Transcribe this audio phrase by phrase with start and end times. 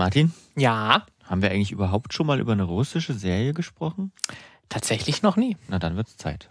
[0.00, 4.12] Martin, Ja, haben wir eigentlich überhaupt schon mal über eine russische Serie gesprochen?
[4.70, 5.56] tatsächlich noch nie.
[5.68, 6.48] Na, dann wird's Zeit.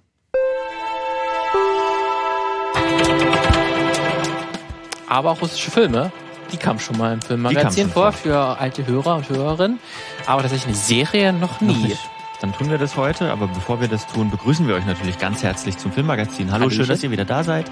[5.07, 6.11] Aber auch russische Filme,
[6.51, 8.13] die kamen schon mal im Filmmagazin vor vor.
[8.13, 9.79] für alte Hörer und Hörerinnen.
[10.27, 11.83] Aber tatsächlich eine Serie noch Noch nie.
[11.87, 12.09] nicht.
[12.41, 15.41] Dann tun wir das heute, aber bevor wir das tun, begrüßen wir euch natürlich ganz
[15.43, 16.51] herzlich zum Filmmagazin.
[16.51, 16.77] Hallo, Hallöchen.
[16.85, 17.65] schön, dass ihr wieder da seid.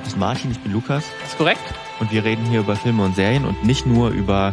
[0.00, 1.60] Das ist Martin, ich bin Lukas Ist korrekt?
[2.00, 4.52] und wir reden hier über Filme und Serien und nicht nur über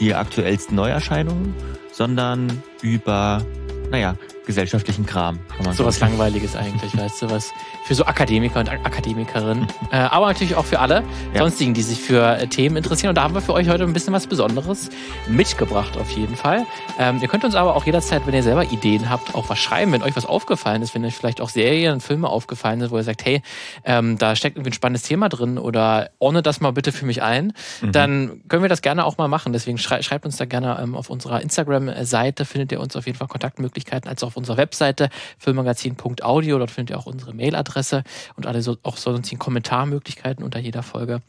[0.00, 1.54] die aktuellsten Neuerscheinungen,
[1.92, 3.44] sondern über,
[3.90, 4.16] naja,
[4.46, 6.00] gesellschaftlichen Kram, kann man So was.
[6.00, 7.52] Langweiliges eigentlich, weißt du, was
[7.84, 9.66] für so Akademiker und Ak- Akademikerinnen.
[9.90, 11.40] äh, aber natürlich auch für alle Ja.
[11.40, 13.10] sonstigen, die sich für äh, Themen interessieren.
[13.10, 14.90] Und da haben wir für euch heute ein bisschen was Besonderes
[15.28, 16.66] mitgebracht, auf jeden Fall.
[16.98, 19.92] Ähm, ihr könnt uns aber auch jederzeit, wenn ihr selber Ideen habt, auch was schreiben,
[19.92, 22.96] wenn euch was aufgefallen ist, wenn euch vielleicht auch Serien und Filme aufgefallen sind, wo
[22.96, 23.42] ihr sagt, hey,
[23.84, 27.22] ähm, da steckt irgendwie ein spannendes Thema drin oder ordne das mal bitte für mich
[27.22, 27.92] ein, Mhm.
[27.92, 29.52] dann können wir das gerne auch mal machen.
[29.52, 33.18] Deswegen schrei schreibt uns da gerne ähm, auf unserer Instagram-Seite, findet ihr uns auf jeden
[33.18, 36.58] Fall Kontaktmöglichkeiten, als auch auf unserer Webseite filmmagazin.audio.
[36.58, 38.02] Dort findet ihr auch unsere Mailadresse
[38.36, 41.22] und alle so, auch sonstigen Kommentarmöglichkeiten unter jeder Folge.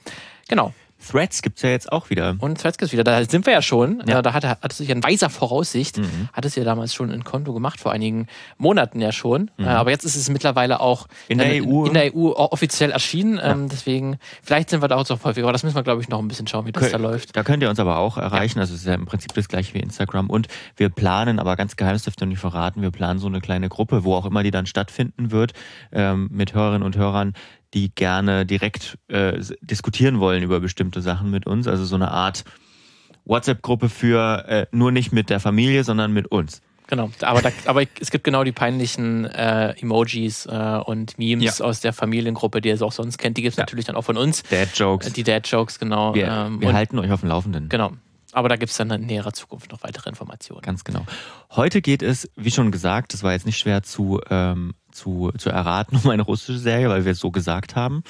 [0.48, 0.74] Genau.
[1.00, 2.36] Threads gibt's ja jetzt auch wieder.
[2.40, 3.04] Und Threads gibt's wieder.
[3.04, 4.02] Da sind wir ja schon.
[4.08, 4.20] Ja.
[4.20, 6.30] Äh, Da hatte, hatte sich in weiser Voraussicht, Mhm.
[6.34, 9.52] hat es ja damals schon ein Konto gemacht, vor einigen Monaten ja schon.
[9.60, 11.86] Äh, Aber jetzt ist es mittlerweile auch In der äh, EU.
[11.86, 13.40] in der EU offiziell erschienen.
[13.44, 16.10] Ähm, deswegen, vielleicht sind wir da auch noch häufiger, aber das müssen wir, glaube ich,
[16.10, 17.36] noch ein bisschen schauen, wie das da läuft.
[17.36, 18.60] Da könnt ihr uns aber auch erreichen.
[18.60, 20.30] Also es ist ja im Prinzip das gleiche wie Instagram.
[20.30, 23.42] Und wir planen, aber ganz geheim, das dürft ihr nicht verraten, wir planen so eine
[23.42, 25.54] kleine Gruppe, wo auch immer die dann stattfinden wird,
[25.92, 27.34] ähm, mit Hörerinnen und Hörern,
[27.76, 31.68] die gerne direkt äh, diskutieren wollen über bestimmte Sachen mit uns.
[31.68, 32.46] Also so eine Art
[33.26, 36.62] WhatsApp-Gruppe für äh, nur nicht mit der Familie, sondern mit uns.
[36.88, 41.80] Genau, aber, da, aber es gibt genau die peinlichen äh, Emojis äh, und Memes aus
[41.82, 43.38] der Familiengruppe, die ihr auch sonst kennt.
[43.38, 43.64] Die gibt es Ja.
[43.64, 44.44] natürlich dann auch von uns.
[44.44, 45.12] Dad-Jokes.
[45.14, 46.14] Die Dad-Jokes, genau.
[46.14, 47.70] Wir, ähm, wir halten euch auf dem Laufenden.
[47.70, 47.94] Genau.
[48.34, 50.62] Aber da gibt es dann in näherer Zukunft noch weitere Informationen.
[50.62, 51.06] Ganz genau.
[51.52, 55.50] Heute geht es, wie schon gesagt, das war jetzt nicht schwer zu, ähm, zu, zu
[55.50, 58.04] erraten, um eine russische Serie, weil wir es so gesagt haben.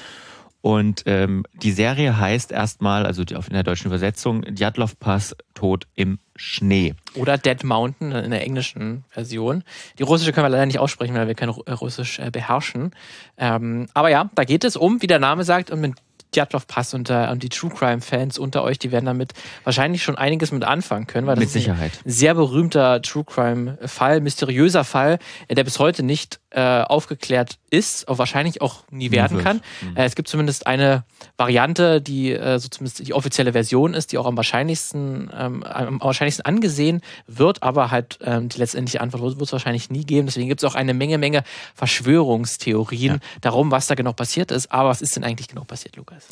[0.62, 5.86] Und ähm, die Serie heißt erstmal, also die, in der deutschen Übersetzung, Djatlov Pass, Tod
[5.94, 6.94] im Schnee.
[7.14, 9.62] Oder Dead Mountain in der englischen Version.
[10.00, 12.90] Die russische können wir leider nicht aussprechen, weil wir kein äh, Russisch äh, beherrschen.
[13.38, 15.94] Ähm, aber ja, da geht es um, wie der Name sagt, um den
[16.34, 19.32] Djatlov Pass und, äh, und die True Crime Fans unter euch, die werden damit
[19.64, 21.92] wahrscheinlich schon einiges mit anfangen können, weil das Mit ist ein Sicherheit.
[22.04, 25.18] sehr berühmter True Crime Fall, mysteriöser Fall,
[25.48, 29.60] äh, der bis heute nicht äh, aufgeklärt ist, auch wahrscheinlich auch nie werden kann.
[29.82, 29.96] Mhm.
[29.96, 31.04] Äh, es gibt zumindest eine
[31.36, 36.00] Variante, die äh, so zumindest die offizielle Version ist, die auch am wahrscheinlichsten, ähm, am
[36.00, 40.26] wahrscheinlichsten angesehen wird, aber halt ähm, die letztendliche Antwort wird es wahrscheinlich nie geben.
[40.26, 41.42] Deswegen gibt es auch eine Menge, Menge
[41.74, 43.20] Verschwörungstheorien Ja.
[43.42, 44.72] darum, was da genau passiert ist.
[44.72, 46.26] Aber was ist denn eigentlich genau passiert, Lukas?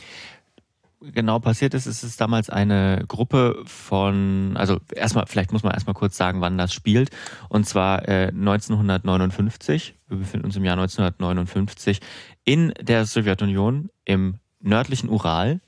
[1.12, 5.94] Genau passiert ist, ist es damals eine Gruppe von, also erstmal, vielleicht muss man erstmal
[5.94, 7.10] kurz sagen, wann das spielt.
[7.48, 9.94] Und zwar äh, 1959.
[10.08, 12.00] Wir befinden uns im Jahr 1959
[12.44, 15.60] in der Sowjetunion im nördlichen Ural.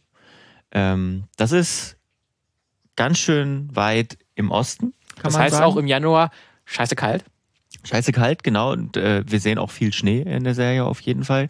[0.72, 1.96] Ähm, das ist
[2.96, 4.94] ganz schön weit im Osten.
[5.16, 5.64] Kann Das heißt sagen.
[5.64, 6.30] auch im Januar
[6.64, 7.24] scheiße kalt.
[7.84, 8.72] Scheiße kalt, genau.
[8.72, 11.48] Und äh, wir sehen auch viel Schnee in der Serie auf jeden Fall.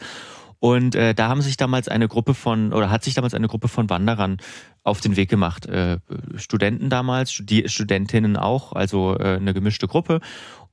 [0.59, 3.69] Und äh, da haben sich damals eine Gruppe von, oder hat sich damals eine Gruppe
[3.69, 4.39] von Wanderern
[4.83, 5.67] auf den Weg gemacht.
[5.67, 5.99] Äh,
[6.37, 10.21] Studenten damals, Studi Studentinnen auch, also äh, eine gemischte Gruppe.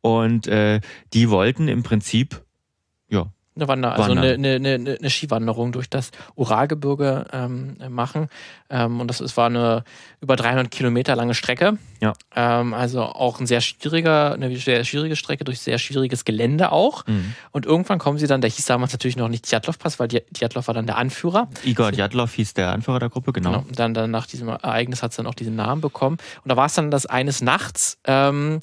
[0.01, 0.81] Und äh,
[1.13, 2.43] die wollten im Prinzip,
[3.09, 8.29] ja, Eine Wander, also eine, eine, eine, eine Skiwanderung durch das Uralgebirge ähm, machen.
[8.69, 9.83] Ähm, und das ist, war eine
[10.21, 11.77] über 300 Kilometer lange Strecke.
[12.01, 12.13] Ja.
[12.35, 17.05] Ähm, also auch ein sehr schwieriger, eine sehr schwierige Strecke durch sehr schwieriges Gelände auch.
[17.07, 17.35] mhm.
[17.51, 20.67] Und irgendwann kommen sie dann, der hieß damals natürlich noch nicht Djatlov-Pass, weil Dj- Djatlov
[20.67, 21.47] war dann der Anführer.
[21.63, 23.51] Igor Djatlov hieß der Anführer der Gruppe, genau.
[23.51, 23.65] Genau.
[23.75, 26.17] Dann, dann nach diesem Ereignis hat es dann auch diesen Namen bekommen.
[26.43, 28.61] Und da war es dann, dass eines Nachts, ähm,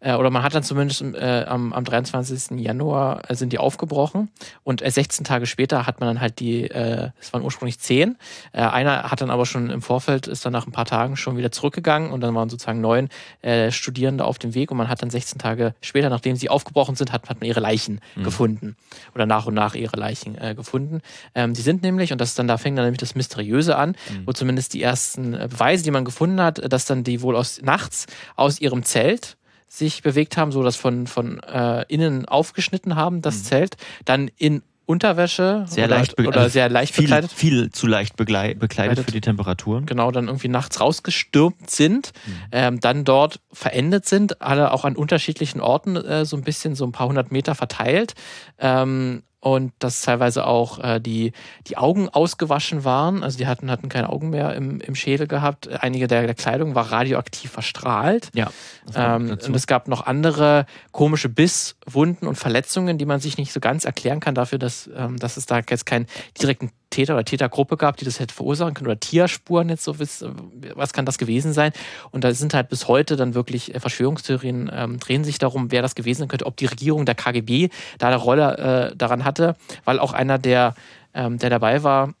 [0.00, 2.58] äh, oder man hat dann zumindest äh, am, am 23.
[2.58, 4.30] Januar äh, sind die aufgebrochen.
[4.64, 8.16] Und äh, 16 Tage später hat man dann halt die, äh, es waren ursprünglich 10.
[8.52, 11.36] Äh, einer hat dann aber schon im Vorfeld, ist dann nach ein paar Tagen schon
[11.36, 13.08] wieder zurückgegangen und dann waren sozusagen neun
[13.42, 16.96] äh, Studierende auf dem Weg und man hat dann 16 Tage später, nachdem sie aufgebrochen
[16.96, 18.76] sind, hat, hat man ihre Leichen gefunden.
[19.14, 21.00] Oder nach und nach ihre Leichen äh, gefunden.
[21.34, 23.96] Ähm, die sind nämlich, und das ist dann, da fängt dann nämlich das Mysteriöse an,
[24.26, 27.60] wo zumindest die ersten äh, Beweise, die man gefunden hat, dass dann die wohl aus
[27.62, 28.06] nachts
[28.36, 29.36] aus ihrem Zelt
[29.72, 34.62] sich bewegt haben, so dass von, von äh, innen aufgeschnitten haben, das Zelt, dann in
[34.84, 39.04] Unterwäsche Sehr oder, leicht, oder also sehr leicht viel, bekleidet, viel zu leicht bekleidet Bekleidet.
[39.04, 39.86] für die Temperaturen.
[39.86, 42.12] genau, dann irgendwie nachts rausgestürmt sind,
[42.50, 46.84] ähm, dann dort verendet sind, alle auch an unterschiedlichen Orten, äh, so ein bisschen so
[46.84, 48.14] ein paar hundert Meter verteilt.
[48.58, 51.32] Ähm, und dass teilweise auch äh, die,
[51.66, 53.24] die Augen ausgewaschen waren.
[53.24, 55.68] Also die hatten, hatten keine Augen mehr im, im Schädel gehabt.
[55.82, 58.30] Einige der, der Kleidung war radioaktiv verstrahlt.
[58.34, 58.52] Ja.
[58.94, 63.58] Ähm, und es gab noch andere komische Bisswunden und Verletzungen, die man sich nicht so
[63.58, 66.06] ganz erklären kann dafür, dass, ähm, dass es da jetzt keinen
[66.40, 70.92] direkten Täter oder Tätergruppe gab, die das hätte verursachen können oder Tierspuren jetzt so, was
[70.92, 71.72] kann das gewesen sein?
[72.12, 75.82] Und da sind halt bis heute dann wirklich äh, Verschwörungstheorien ähm, drehen sich darum, wer
[75.82, 79.56] das gewesen sein könnte, ob die Regierung der KGB da eine Rolle äh, daran hatte,
[79.84, 80.74] weil auch einer der,
[81.14, 82.14] ähm, der dabei war,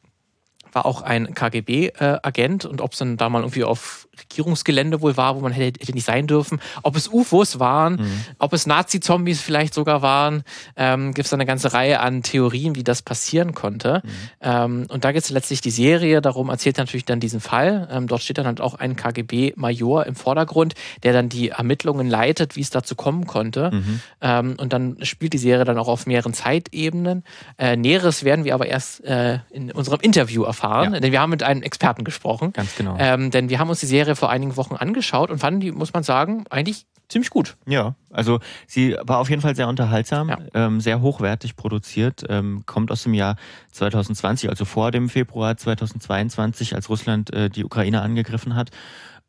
[0.72, 5.16] war auch ein KGB-Agent äh, und ob es dann da mal irgendwie auf Regierungsgelände wohl
[5.16, 8.24] war, wo man hätte, hätte nicht sein dürfen, ob es UFOs waren, mhm.
[8.38, 10.42] ob es Nazi-Zombies vielleicht sogar waren,
[10.76, 14.02] ähm, gibt es eine ganze Reihe an Theorien, wie das passieren konnte.
[14.04, 14.10] Mhm.
[14.40, 17.88] Ähm, und da geht es letztlich die Serie, darum erzählt natürlich dann diesen Fall.
[17.90, 22.56] Ähm, dort steht dann halt auch ein KGB-Major im Vordergrund, der dann die Ermittlungen leitet,
[22.56, 23.70] wie es dazu kommen konnte.
[23.72, 24.00] Mhm.
[24.20, 27.24] Ähm, und dann spielt die Serie dann auch auf mehreren Zeitebenen.
[27.56, 31.00] Äh, Näheres werden wir aber erst äh, in unserem Interview erfahren, ja.
[31.00, 32.52] denn wir haben mit einem Experten gesprochen.
[32.52, 32.96] Ganz genau.
[32.98, 35.72] Ähm, denn wir haben uns die Serie Serie vor einigen Wochen angeschaut und fanden die,
[35.72, 37.56] muss man sagen, eigentlich ziemlich gut.
[37.66, 40.38] Ja, also sie war auf jeden Fall sehr unterhaltsam, ja.
[40.54, 43.36] ähm, sehr hochwertig produziert, ähm, kommt aus dem Jahr
[43.72, 48.70] 2020, also vor dem Februar 2022, als Russland äh, die Ukraine angegriffen hat.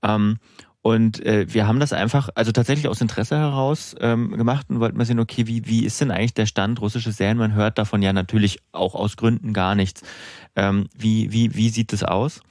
[0.02, 0.38] Ähm,
[0.82, 4.98] und äh, wir haben das einfach, also tatsächlich aus Interesse heraus ähm, gemacht und wollten
[4.98, 7.38] mal sehen, okay, wie, wie ist denn eigentlich der Stand russische Serien?
[7.38, 10.02] Man hört davon ja natürlich auch aus Gründen gar nichts.
[10.58, 12.42] Ähm, wie, wie, wie sieht es aus?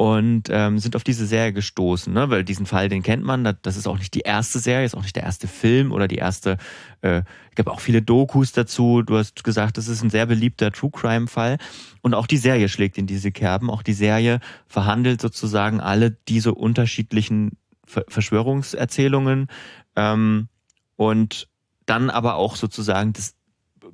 [0.00, 2.30] Und ähm, sind auf diese Serie gestoßen, ne?
[2.30, 5.02] weil diesen Fall, den kennt man, das ist auch nicht die erste Serie, ist auch
[5.02, 6.56] nicht der erste Film oder die erste,
[7.02, 7.18] äh,
[7.50, 10.90] ich glaube auch viele Dokus dazu, du hast gesagt, das ist ein sehr beliebter True
[10.90, 11.58] Crime Fall.
[12.00, 16.54] Und auch die Serie schlägt in diese Kerben, auch die Serie verhandelt sozusagen alle diese
[16.54, 19.48] unterschiedlichen Verschwörungserzählungen
[19.96, 20.48] ähm,
[20.96, 21.46] und
[21.84, 23.34] dann aber auch sozusagen das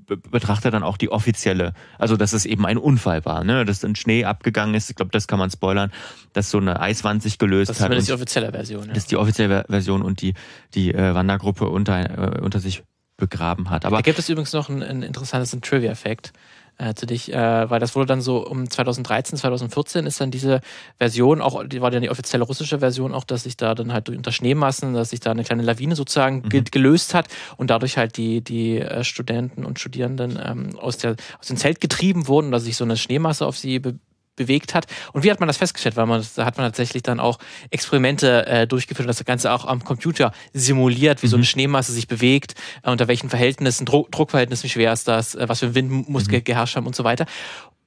[0.06, 3.64] betrachtet dann auch die offizielle, also dass es eben ein Unfall war, ne?
[3.64, 4.90] dass ein Schnee abgegangen ist.
[4.90, 5.92] Ich glaube, das kann man spoilern,
[6.32, 7.90] dass so eine Eiswand sich gelöst das hat.
[7.90, 8.82] Das ist die offizielle Version.
[8.82, 8.88] Ja.
[8.88, 10.34] Das ist die offizielle Version und die
[10.74, 12.82] die äh, Wandergruppe unter äh, unter sich
[13.16, 13.84] begraben hat.
[13.84, 16.32] Aber da gibt es übrigens noch ein, ein interessantes Trivia-Effekt
[16.78, 20.60] äh, zu dich, äh, weil das wurde dann so um 2013, 2014 ist dann diese
[20.98, 24.08] Version, auch die war dann die offizielle russische Version auch, dass sich da dann halt
[24.08, 26.64] unter Schneemassen, dass sich da eine kleine Lawine sozusagen mhm.
[26.64, 31.46] gelöst hat und dadurch halt die, die äh, Studenten und Studierenden ähm, aus, der, aus
[31.46, 33.94] dem Zelt getrieben wurden, dass sich so eine Schneemasse auf sie be
[34.36, 34.86] bewegt hat.
[35.12, 35.96] Und wie hat man das festgestellt?
[35.96, 37.38] Weil man, da hat man tatsächlich dann auch
[37.70, 41.30] Experimente äh, durchgeführt und das Ganze auch am Computer simuliert, wie mhm.
[41.30, 41.46] so eine mhm.
[41.46, 45.60] Schneemasse sich bewegt, äh, unter welchen Verhältnissen, Dro Druckverhältnissen, wie schwer ist das, äh, was
[45.60, 46.44] für Wind muss mhm.
[46.44, 47.26] geherrscht haben und so weiter.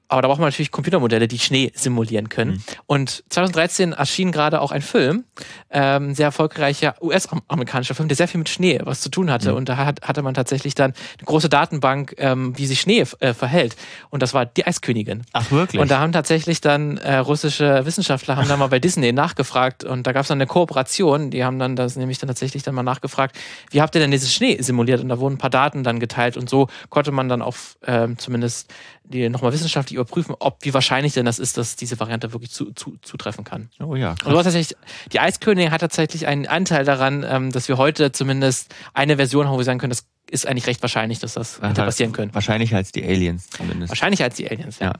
[0.09, 2.51] Aber da braucht man natürlich Computermodelle, die Schnee simulieren können.
[2.51, 2.63] Mhm.
[2.87, 5.23] Und 2013 erschien gerade auch ein Film,
[5.69, 9.51] ähm, sehr erfolgreicher US-amerikanischer Film, der sehr viel mit Schnee was zu tun hatte.
[9.51, 9.57] Mhm.
[9.57, 13.33] Und da hat, hatte man tatsächlich dann eine große Datenbank, ähm, wie sich Schnee äh,
[13.33, 13.75] verhält.
[14.09, 15.23] Und das war die Eiskönigin.
[15.33, 15.79] Ach wirklich?
[15.79, 20.07] Und da haben tatsächlich dann äh, russische Wissenschaftler haben dann mal bei Disney nachgefragt und
[20.07, 21.29] da gab es dann eine Kooperation.
[21.29, 23.37] Die haben dann das nämlich dann tatsächlich dann mal nachgefragt,
[23.69, 25.01] wie habt ihr denn dieses Schnee simuliert?
[25.01, 28.17] Und da wurden ein paar Daten dann geteilt und so konnte man dann auf ähm,
[28.17, 28.73] zumindest
[29.09, 32.71] die nochmal wissenschaftlich überprüfen, ob wie wahrscheinlich denn das ist, dass diese Variante wirklich zu,
[32.73, 33.69] zu, zutreffen kann.
[33.79, 34.13] Oh ja.
[34.13, 34.27] Krass.
[34.27, 34.77] Und du hast tatsächlich,
[35.11, 39.53] die Eiskönigin hat tatsächlich einen Anteil daran, ähm, dass wir heute zumindest eine Version haben,
[39.55, 42.33] wo wir sagen können, das ist eigentlich recht wahrscheinlich, dass das hätte passieren können.
[42.35, 43.89] Wahrscheinlicher als die Aliens zumindest.
[43.89, 44.87] Wahrscheinlicher als die Aliens, ja.
[44.87, 44.93] ja.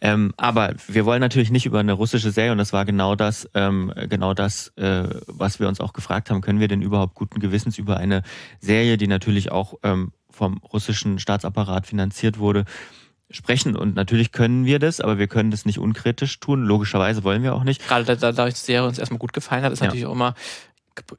[0.00, 3.48] Ähm, aber wir wollen natürlich nicht über eine russische Serie und das war genau das,
[3.54, 6.42] ähm, genau das, äh, was wir uns auch gefragt haben.
[6.42, 8.22] Können wir denn überhaupt guten Gewissens über eine
[8.60, 12.64] Serie, die natürlich auch ähm, vom russischen Staatsapparat finanziert wurde,
[13.30, 13.76] sprechen.
[13.76, 16.64] Und natürlich können wir das, aber wir können das nicht unkritisch tun.
[16.64, 17.86] Logischerweise wollen wir auch nicht.
[17.86, 19.86] Gerade da, da, dadurch, dass die Serie uns erstmal gut gefallen hat, ist ja.
[19.86, 20.34] natürlich auch immer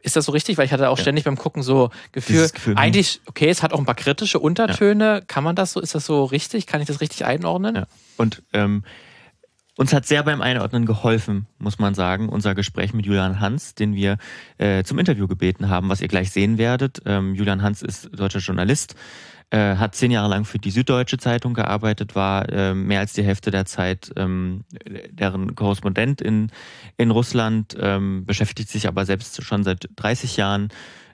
[0.01, 0.57] ist das so richtig?
[0.57, 1.01] Weil ich hatte auch ja.
[1.01, 2.77] ständig beim Gucken so Gefühl, Gefühl hm.
[2.77, 5.05] eigentlich, okay, es hat auch ein paar kritische Untertöne.
[5.05, 5.21] Ja.
[5.21, 6.67] Kann man das so, ist das so richtig?
[6.67, 7.75] Kann ich das richtig einordnen?
[7.75, 7.87] Ja.
[8.17, 8.83] Und ähm,
[9.75, 13.95] uns hat sehr beim Einordnen geholfen, muss man sagen, unser Gespräch mit Julian Hans, den
[13.95, 14.17] wir
[14.57, 17.01] äh, zum Interview gebeten haben, was ihr gleich sehen werdet.
[17.05, 18.95] Ähm, Julian Hans ist deutscher Journalist,
[19.51, 23.23] äh, hat zehn Jahre lang für die Süddeutsche Zeitung gearbeitet, war äh, mehr als die
[23.23, 24.63] Hälfte der Zeit ähm,
[25.09, 26.51] deren Korrespondent in,
[26.97, 30.69] in Russland, ähm, beschäftigt sich aber selbst schon seit 30 Jahren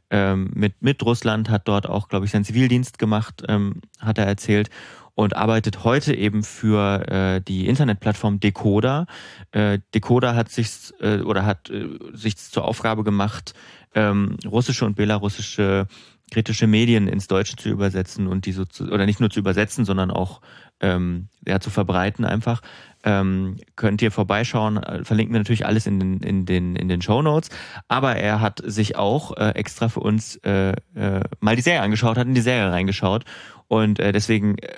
[0.09, 4.25] ähm, mit, mit Russland, hat dort auch, glaube ich, seinen Zivildienst gemacht, ähm, hat er
[4.25, 4.69] erzählt
[5.15, 9.07] und arbeitet heute eben für äh, die Internetplattform Decoder.
[9.51, 13.53] Äh, Decoder hat sich äh, oder hat äh, sich zur Aufgabe gemacht,
[13.95, 15.87] ähm, russische und belarussische
[16.31, 19.85] kritische Medien ins Deutsche zu übersetzen und die so zu, oder nicht nur zu übersetzen,
[19.85, 20.41] sondern auch
[20.79, 22.61] ähm, ja, zu verbreiten einfach.
[23.03, 27.01] Ähm, könnt ihr vorbeischauen, äh, verlinken wir natürlich alles in den, in den, in den
[27.01, 27.49] Show Notes.
[27.87, 32.17] Aber er hat sich auch äh, extra für uns äh, äh, mal die Serie angeschaut,
[32.17, 33.25] hat in die Serie reingeschaut
[33.67, 34.73] und äh, deswegen äh,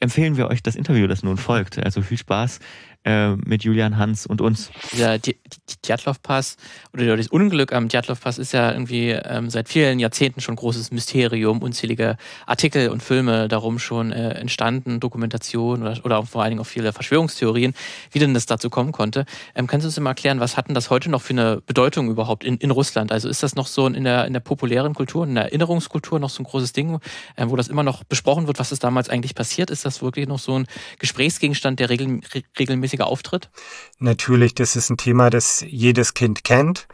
[0.00, 1.78] empfehlen wir euch das Interview, das nun folgt.
[1.78, 2.60] Also viel Spaß
[3.08, 4.70] äh, mit Julian Hans und uns.
[4.98, 6.58] Der Djatlov-Pass
[6.92, 11.62] oder das Unglück am Djatlov-Pass ist ja irgendwie ähm, seit vielen Jahrzehnten schon großes Mysterium.
[11.62, 16.66] Unzählige Artikel und Filme darum schon äh, entstanden, Dokumentationen oder, oder vor allen Dingen auch
[16.66, 17.72] viele Verschwörungstheorien,
[18.12, 19.24] wie denn das dazu kommen konnte.
[19.54, 22.10] Ähm, kannst du uns mal erklären, was hat denn das heute noch für eine Bedeutung
[22.10, 23.10] überhaupt in, in Russland?
[23.10, 26.30] Also ist das noch so in der, in der populären Kultur, in der Erinnerungskultur noch
[26.30, 26.98] so ein großes Ding,
[27.36, 29.70] äh, wo das immer noch besprochen wird, was ist damals eigentlich passiert?
[29.70, 30.66] Ist das wirklich noch so ein
[30.98, 32.20] Gesprächsgegenstand, der regel,
[32.58, 33.50] regelmäßig regelmäßiger auftritt?
[33.98, 36.86] Natürlich, das ist ein Thema, das jedes Kind kennt,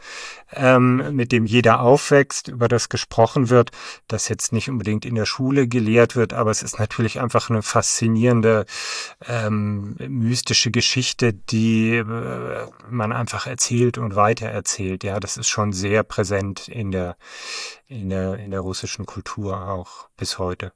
[0.53, 3.71] ähm, mit dem jeder aufwächst, über das gesprochen wird,
[4.07, 7.61] das jetzt nicht unbedingt in der Schule gelehrt wird, aber es ist natürlich einfach eine
[7.61, 8.65] faszinierende,
[9.27, 15.03] ähm, mystische Geschichte, die äh, man einfach erzählt und weitererzählt.
[15.03, 17.17] Ja, das ist schon sehr präsent in der,
[17.87, 20.71] in der, in der russischen Kultur auch bis heute.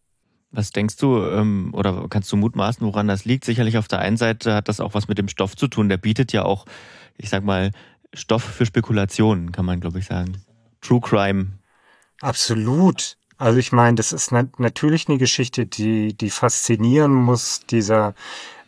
[0.51, 3.45] Was denkst du ähm, oder kannst du mutmaßen, woran das liegt?
[3.45, 5.89] Sicherlich auf der einen Seite hat das auch was mit dem Stoff zu tun.
[5.89, 6.65] Der bietet ja auch,
[7.17, 7.71] ich sag mal,
[8.13, 10.41] Stoff für Spekulationen, kann man glaube ich sagen.
[10.81, 11.59] True Crime.
[12.21, 13.17] Absolut.
[13.37, 18.13] Also ich meine, das ist nat natürlich eine Geschichte, die, die faszinieren muss, dieser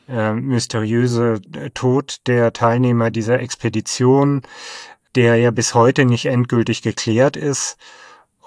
[0.08, 1.42] äh, mysteriöse
[1.74, 4.44] Tod der Teilnehmer dieser Expedition,
[5.16, 7.78] der ja bis heute nicht endgültig geklärt ist.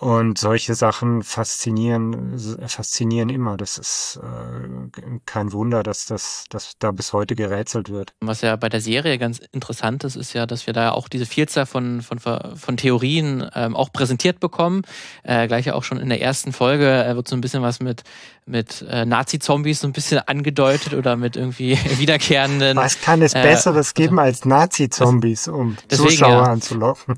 [0.01, 2.37] Und solche Sachen faszinieren,
[2.67, 3.57] faszinieren immer.
[3.57, 8.13] Das ist äh, kein Wunder, dass das dass da bis heute gerätselt wird.
[8.21, 11.27] Was ja bei der Serie ganz interessant ist, ist ja, dass wir da auch diese
[11.27, 14.83] Vielzahl von, von, von Theorien ähm, auch präsentiert bekommen.
[15.23, 18.03] Äh, gleich auch schon in der ersten Folge äh, wird so ein bisschen was mit,
[18.47, 22.77] mit äh, Nazi-Zombies so ein bisschen angedeutet oder mit irgendwie wiederkehrenden.
[22.77, 26.53] Was kann es äh, Besseres geben als Nazi-Zombies, um deswegen, Zuschauer ja.
[26.53, 27.17] anzulocken?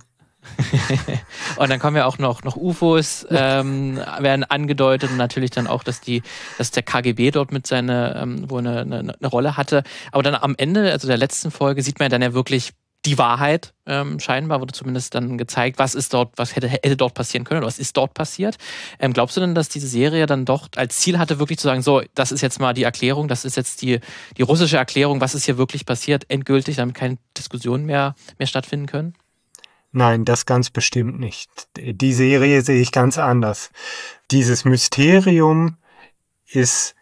[1.57, 5.83] und dann kommen ja auch noch, noch UFOs, ähm, werden angedeutet und natürlich dann auch,
[5.83, 6.23] dass die,
[6.59, 9.83] dass der KGB dort mit seiner, ähm, wo eine, eine, eine Rolle hatte.
[10.13, 12.73] Aber dann am Ende, also der letzten Folge, sieht man ja dann ja wirklich
[13.07, 13.73] die Wahrheit.
[13.87, 17.59] Ähm, scheinbar wurde zumindest dann gezeigt, was ist dort, was hätte, hätte dort passieren können
[17.59, 18.57] oder was ist dort passiert.
[18.99, 21.83] Ähm, glaubst du denn, dass diese Serie dann doch als Ziel hatte, wirklich zu sagen,
[21.83, 24.01] so, das ist jetzt mal die Erklärung, das ist jetzt die,
[24.37, 28.87] die russische Erklärung, was ist hier wirklich passiert, endgültig, damit keine Diskussionen mehr, mehr stattfinden
[28.87, 29.15] können?
[29.97, 31.69] Nein, das ganz bestimmt nicht.
[31.75, 33.71] Die Serie sehe ich ganz anders.
[34.31, 35.79] Dieses Mysterium
[36.45, 36.95] ist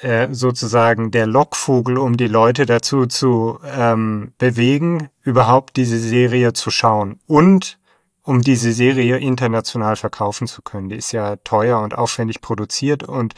[0.00, 6.70] äh, sozusagen der Lockvogel, um die Leute dazu zu ähm, bewegen, überhaupt diese Serie zu
[6.70, 7.18] schauen.
[7.26, 7.80] Und
[8.22, 10.88] um diese Serie international verkaufen zu können.
[10.88, 13.34] Die ist ja teuer und aufwendig produziert und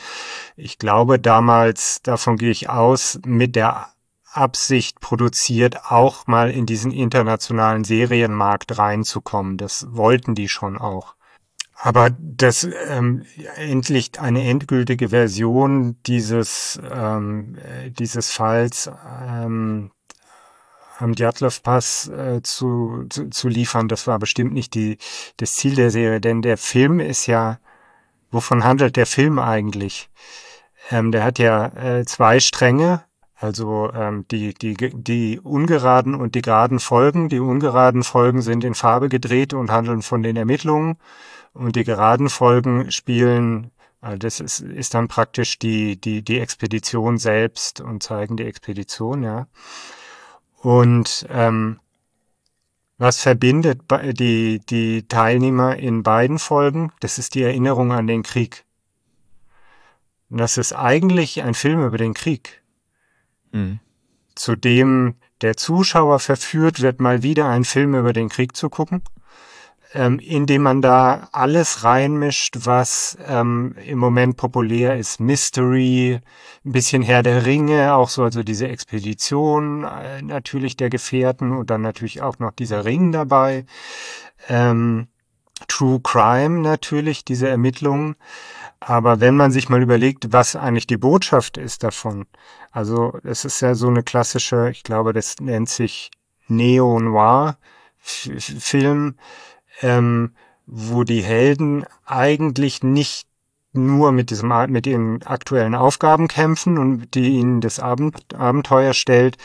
[0.55, 3.89] ich glaube damals, davon gehe ich aus, mit der
[4.33, 9.57] Absicht produziert, auch mal in diesen internationalen Serienmarkt reinzukommen.
[9.57, 11.15] Das wollten die schon auch.
[11.81, 13.25] Aber das ähm,
[13.57, 17.57] endlich eine endgültige Version dieses ähm,
[17.99, 18.91] dieses Falls
[19.25, 19.93] ähm,
[20.99, 24.99] am Djatlov-Pass äh, zu, zu, zu liefern, das war bestimmt nicht die,
[25.37, 27.61] das Ziel der Serie, denn der Film ist ja,
[28.31, 30.11] wovon handelt der Film eigentlich?
[30.91, 33.05] Ähm, der hat ja äh, zwei Stränge,
[33.41, 37.29] also ähm, die, die, die ungeraden und die geraden Folgen.
[37.29, 40.97] Die ungeraden Folgen sind in Farbe gedreht und handeln von den Ermittlungen.
[41.53, 47.19] Und die geraden Folgen spielen, also das ist, ist dann praktisch die, die, die Expedition
[47.19, 49.47] selbst und zeigen die Expedition, ja.
[50.61, 51.79] Und ähm,
[52.97, 53.83] was verbindet
[54.19, 56.93] die, die Teilnehmer in beiden Folgen?
[56.99, 58.65] Das ist die Erinnerung an den Krieg.
[60.29, 62.58] Und das ist eigentlich ein Film über den Krieg
[63.53, 63.81] mhm.
[64.35, 69.03] zu dem der Zuschauer verführt wird, mal wieder einen Film über den Krieg zu gucken,
[69.95, 75.21] ähm, indem man da alles reinmischt, was ähm, im Moment populär ist.
[75.21, 76.21] Mystery,
[76.65, 81.71] ein bisschen Herr der Ringe, auch so also diese Expedition äh, natürlich der Gefährten und
[81.71, 83.65] dann natürlich auch noch dieser Ring dabei.
[84.49, 85.09] Ähm,
[85.67, 88.15] True Crime natürlich, diese Ermittlungen.
[88.81, 92.27] Aber wenn man sich mal überlegt, was eigentlich die Botschaft ist davon,
[92.71, 96.13] also es ist ja so eine klassische, ich glaube, das nennt sich
[96.47, 99.17] Neo-Noir-Film,
[99.83, 100.35] ähm,
[100.67, 103.29] wo die Helden eigentlich nicht
[103.73, 109.37] nur mit diesem mit ihren aktuellen Aufgaben kämpfen und die ihnen das Abend, Abenteuer stellt,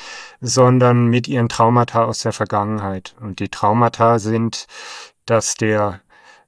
[0.41, 3.15] sondern mit ihren Traumata aus der Vergangenheit.
[3.19, 4.67] Und die Traumata sind,
[5.25, 6.01] dass der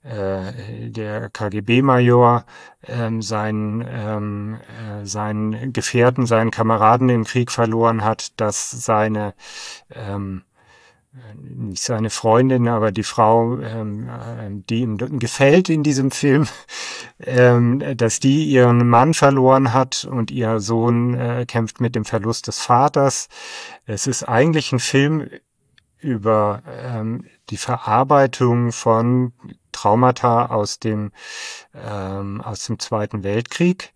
[0.05, 2.45] äh, der KGB-Major
[2.87, 4.57] ähm, seinen, ähm,
[5.01, 9.33] äh, seinen Gefährten, seinen Kameraden im Krieg verloren hat, dass seine
[9.89, 10.43] ähm,
[11.43, 16.47] nicht seine Freundin, aber die Frau, ähm, äh, die ihm gefällt in diesem Film,
[17.19, 22.47] ähm, dass die ihren Mann verloren hat und ihr Sohn äh, kämpft mit dem Verlust
[22.47, 23.29] des Vaters.
[23.85, 25.29] Es ist eigentlich ein Film
[25.99, 29.33] über ähm, die Verarbeitung von
[29.75, 31.11] Traumata aus dem
[31.73, 33.93] ähm, aus dem Zweiten Weltkrieg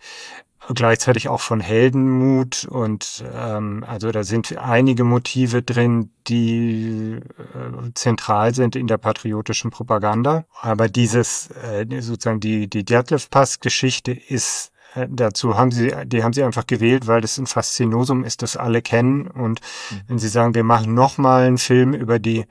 [0.73, 8.53] gleichzeitig auch von Heldenmut und ähm, also da sind einige Motive drin, die äh, zentral
[8.53, 10.45] sind in der patriotischen Propaganda.
[10.61, 16.23] Aber dieses äh, sozusagen die die Djatlov Pass Geschichte ist äh, dazu haben sie, die
[16.23, 19.27] haben sie einfach gewählt, weil das ein Faszinosum ist, das alle kennen.
[19.27, 20.01] Und mhm.
[20.07, 22.45] wenn sie sagen, wir machen nochmal einen Film über die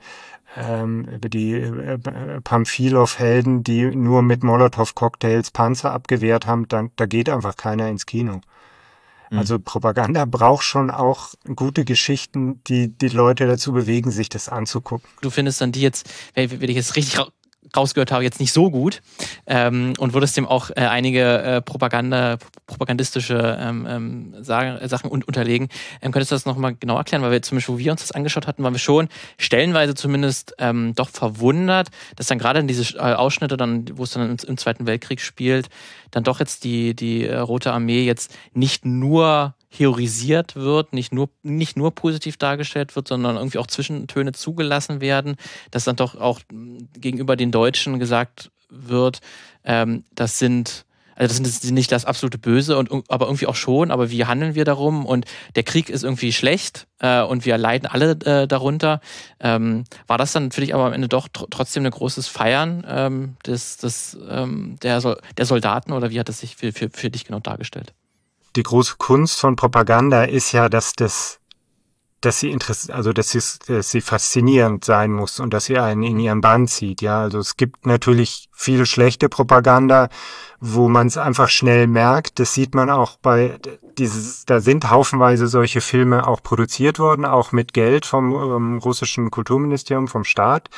[0.57, 1.97] ähm, über die äh,
[2.41, 8.41] Pamphilov-Helden, die nur mit Molotow-Cocktails Panzer abgewehrt haben, dann, da geht einfach keiner ins Kino.
[9.29, 9.37] Mhm.
[9.37, 15.07] Also Propaganda braucht schon auch gute Geschichten, die die Leute dazu bewegen, sich das anzugucken.
[15.21, 17.19] Du findest dann die jetzt, wenn ich jetzt richtig
[17.75, 19.01] rausgehört habe, jetzt nicht so gut
[19.45, 22.37] ähm, und würdest dem auch äh, einige äh, Propaganda,
[22.67, 25.67] propagandistische ähm, ähm, sagen, Sachen un unterlegen.
[26.01, 27.21] Ähm, könntest du das nochmal genau erklären?
[27.21, 30.55] Weil wir zum Beispiel, wo wir uns das angeschaut hatten, waren wir schon stellenweise zumindest
[30.57, 34.37] ähm, doch verwundert, dass dann gerade in diese äh, Ausschnitte, dann, wo es dann im,
[34.47, 35.69] im, Zweiten Weltkrieg spielt,
[36.11, 41.29] dann doch jetzt die, die äh, Rote Armee jetzt nicht nur heorisiert wird, nicht nur,
[41.43, 45.35] nicht nur positiv dargestellt wird, sondern irgendwie auch Zwischentöne zugelassen werden,
[45.71, 46.41] dass dann doch auch
[46.93, 49.19] gegenüber den Deutschen gesagt wird,
[49.63, 50.85] ähm, das sind
[51.19, 54.55] also das sind nicht das absolute Böse, und, aber irgendwie auch schon, aber wie handeln
[54.55, 55.05] wir darum?
[55.05, 59.01] Und der Krieg ist irgendwie schlecht äh, und wir leiden alle äh, darunter.
[59.41, 62.85] Ähm, war das dann für dich aber am Ende doch tr trotzdem ein großes Feiern
[62.87, 66.89] ähm, des, des, ähm, der, Sol der Soldaten oder wie hat das sich für, für,
[66.89, 67.93] für dich genau dargestellt?
[68.55, 71.39] Die große Kunst von Propaganda ist ja, dass das,
[72.21, 76.03] dass sie interessiert, also dass sie, dass sie faszinierend sein muss und dass sie einen
[76.03, 77.01] in ihren Bann zieht.
[77.01, 80.09] Ja, also es gibt natürlich viel schlechte Propaganda,
[80.59, 82.39] wo man es einfach schnell merkt.
[82.39, 83.59] Das sieht man auch bei
[83.97, 89.31] dieses, da sind haufenweise solche Filme auch produziert worden, auch mit Geld vom ähm, russischen
[89.31, 90.69] Kulturministerium, vom Staat.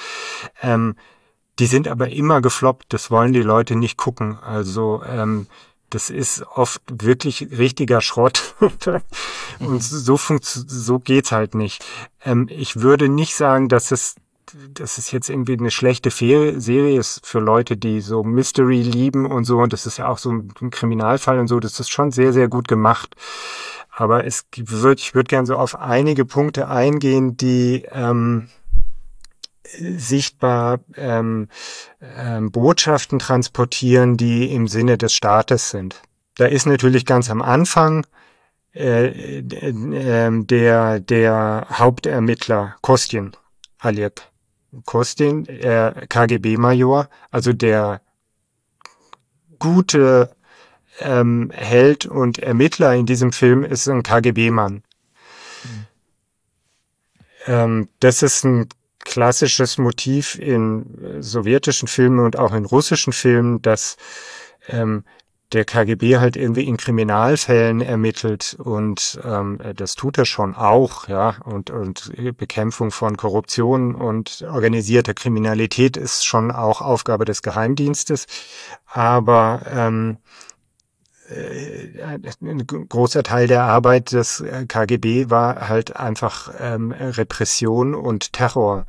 [0.61, 0.95] Ähm,
[1.59, 2.93] die sind aber immer gefloppt.
[2.93, 4.39] Das wollen die Leute nicht gucken.
[4.39, 5.47] Also ähm,
[5.91, 8.55] das ist oft wirklich richtiger Schrott.
[9.59, 11.85] und so so geht's halt nicht.
[12.23, 14.15] Ähm, ich würde nicht sagen, dass es,
[14.73, 19.43] dass es jetzt irgendwie eine schlechte Serie ist für Leute, die so Mystery lieben und
[19.43, 19.59] so.
[19.59, 21.59] Und das ist ja auch so ein Kriminalfall und so.
[21.59, 23.15] Das ist schon sehr, sehr gut gemacht.
[23.91, 28.47] Aber es wird, ich würde gerne so auf einige Punkte eingehen, die, ähm,
[29.63, 31.47] sichtbar ähm,
[32.01, 36.01] ähm, Botschaften transportieren, die im Sinne des Staates sind.
[36.35, 38.05] Da ist natürlich ganz am Anfang
[38.73, 43.31] äh, äh, der, der Hauptermittler Kostin,
[43.79, 44.21] Alek
[44.85, 48.01] Kostin, äh, KGB-Major, also der
[49.59, 50.33] gute
[50.99, 54.83] ähm, Held und Ermittler in diesem Film ist ein KGB-Mann.
[55.63, 55.85] Mhm.
[57.47, 58.69] Ähm, das ist ein
[59.05, 63.97] klassisches Motiv in äh, sowjetischen Filmen und auch in russischen Filmen, dass
[64.67, 65.03] ähm,
[65.53, 71.35] der KGB halt irgendwie in Kriminalfällen ermittelt und ähm, das tut er schon auch, ja,
[71.43, 78.27] und, und Bekämpfung von Korruption und organisierter Kriminalität ist schon auch Aufgabe des Geheimdienstes,
[78.85, 80.41] aber ähm, äh,
[82.41, 88.85] ein großer Teil der Arbeit des äh, KGB war halt einfach ähm, Repression und Terror.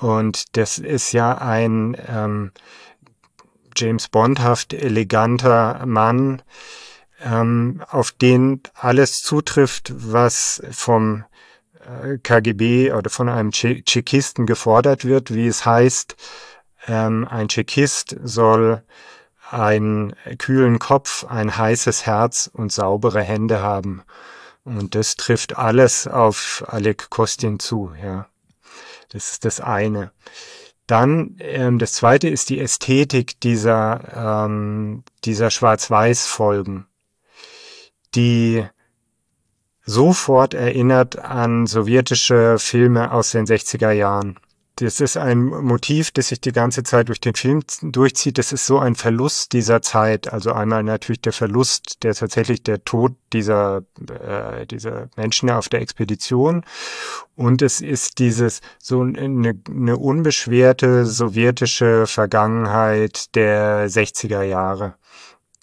[0.00, 2.52] Und das ist ja ein ähm,
[3.76, 6.42] James Bondhaft eleganter Mann,
[7.22, 11.24] ähm, auf den alles zutrifft, was vom
[11.80, 16.16] äh, KGB oder von einem Tschechisten gefordert wird, wie es heißt,
[16.86, 18.82] ähm, ein Tschechist soll
[19.52, 24.02] einen kühlen Kopf, ein heißes Herz und saubere Hände haben.
[24.64, 28.26] Und das trifft alles auf Alek Kostin zu, ja.
[29.08, 30.12] Das ist das eine.
[30.86, 36.86] Dann ähm, das zweite ist die Ästhetik dieser, ähm, dieser Schwarz-Weiß-Folgen,
[38.14, 38.64] die
[39.84, 44.38] sofort erinnert an sowjetische Filme aus den 60er Jahren.
[44.80, 48.38] Das ist ein Motiv, das sich die ganze Zeit durch den Film durchzieht.
[48.38, 50.32] Das ist so ein Verlust dieser Zeit.
[50.32, 55.82] Also einmal natürlich der Verlust, der tatsächlich der Tod dieser, äh, dieser Menschen auf der
[55.82, 56.64] Expedition.
[57.36, 64.94] Und es ist dieses so eine, eine unbeschwerte sowjetische Vergangenheit der 60er Jahre.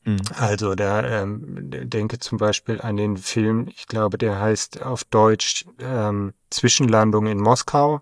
[0.03, 0.21] Mhm.
[0.37, 1.43] Also da ähm,
[1.89, 7.39] denke zum Beispiel an den Film, ich glaube, der heißt auf Deutsch ähm, Zwischenlandung in
[7.39, 8.01] Moskau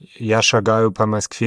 [0.00, 0.92] Yasha Gaju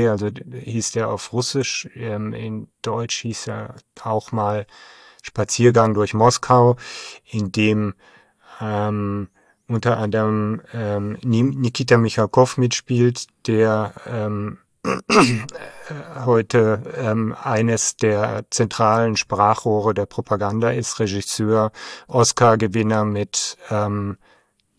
[0.09, 4.65] also hieß der auf Russisch, ähm, in Deutsch hieß er auch mal
[5.21, 6.77] Spaziergang durch Moskau,
[7.25, 7.93] in dem
[8.59, 9.29] ähm,
[9.67, 14.95] unter anderem ähm, Nikita Michalkov mitspielt, der ähm, äh,
[16.25, 21.71] heute ähm, eines der zentralen Sprachrohre der Propaganda ist, Regisseur,
[22.07, 24.17] Oscar-Gewinner mit ähm,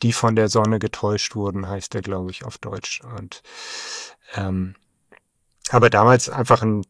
[0.02, 3.02] die von der Sonne getäuscht wurden, heißt er, glaube ich, auf Deutsch.
[3.16, 3.42] Und
[4.34, 4.74] ähm,
[5.70, 6.84] aber damals einfach ein,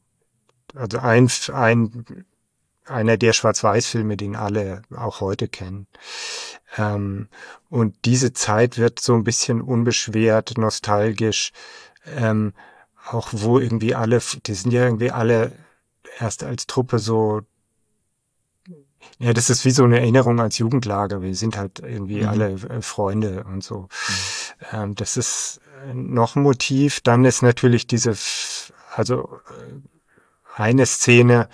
[0.74, 2.24] also ein, ein
[2.90, 5.86] einer der Schwarz-Weiß-Filme, den alle auch heute kennen.
[6.76, 7.28] Ähm,
[7.68, 11.52] und diese Zeit wird so ein bisschen unbeschwert, nostalgisch,
[12.16, 12.52] ähm,
[13.06, 15.52] auch wo irgendwie alle, die sind ja irgendwie alle
[16.18, 17.42] erst als Truppe so,
[19.18, 21.22] ja, das ist wie so eine Erinnerung als Jugendlager.
[21.22, 22.28] Wir sind halt irgendwie mhm.
[22.28, 23.80] alle äh, Freunde und so.
[23.80, 23.88] Mhm.
[24.72, 27.00] Ähm, das ist äh, noch ein Motiv.
[27.00, 28.14] Dann ist natürlich diese,
[28.94, 29.80] also äh,
[30.56, 31.48] eine Szene,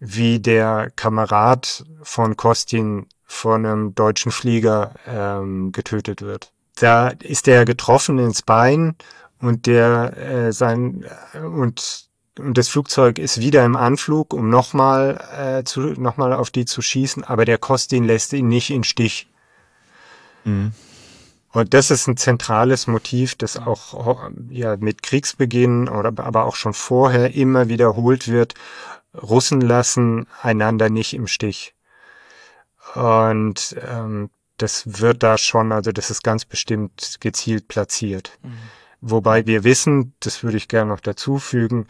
[0.00, 6.52] wie der Kamerad von Kostin von einem deutschen Flieger ähm, getötet wird.
[6.76, 8.96] Da ist er getroffen ins Bein
[9.40, 11.04] und der äh, sein
[11.34, 16.64] und und das Flugzeug ist wieder im Anflug, um nochmal äh, zu nochmal auf die
[16.64, 19.28] zu schießen, aber der Kostin lässt ihn nicht in Stich.
[20.44, 20.72] Mhm.
[21.52, 26.74] Und das ist ein zentrales Motiv, das auch ja mit Kriegsbeginn oder aber auch schon
[26.74, 28.54] vorher immer wiederholt wird.
[29.14, 31.74] Russen lassen einander nicht im Stich.
[32.96, 38.32] Und ähm, das wird da schon, also das ist ganz bestimmt gezielt platziert.
[38.42, 38.58] Mhm.
[39.06, 41.86] Wobei wir wissen, das würde ich gerne noch dazu fügen,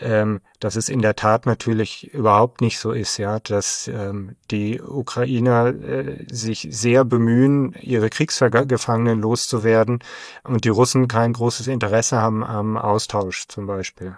[0.00, 4.80] ähm, dass es in der Tat natürlich überhaupt nicht so ist, ja, dass ähm, die
[4.80, 10.04] Ukrainer äh, sich sehr bemühen, ihre Kriegsgefangenen loszuwerden
[10.44, 14.16] und die Russen kein großes Interesse haben am Austausch zum Beispiel.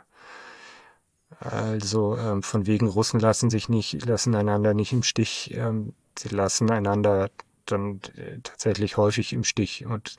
[1.40, 6.28] Also ähm, von wegen Russen lassen sich nicht, lassen einander nicht im Stich, ähm, sie
[6.28, 7.30] lassen einander
[7.64, 10.16] dann äh, tatsächlich häufig im Stich und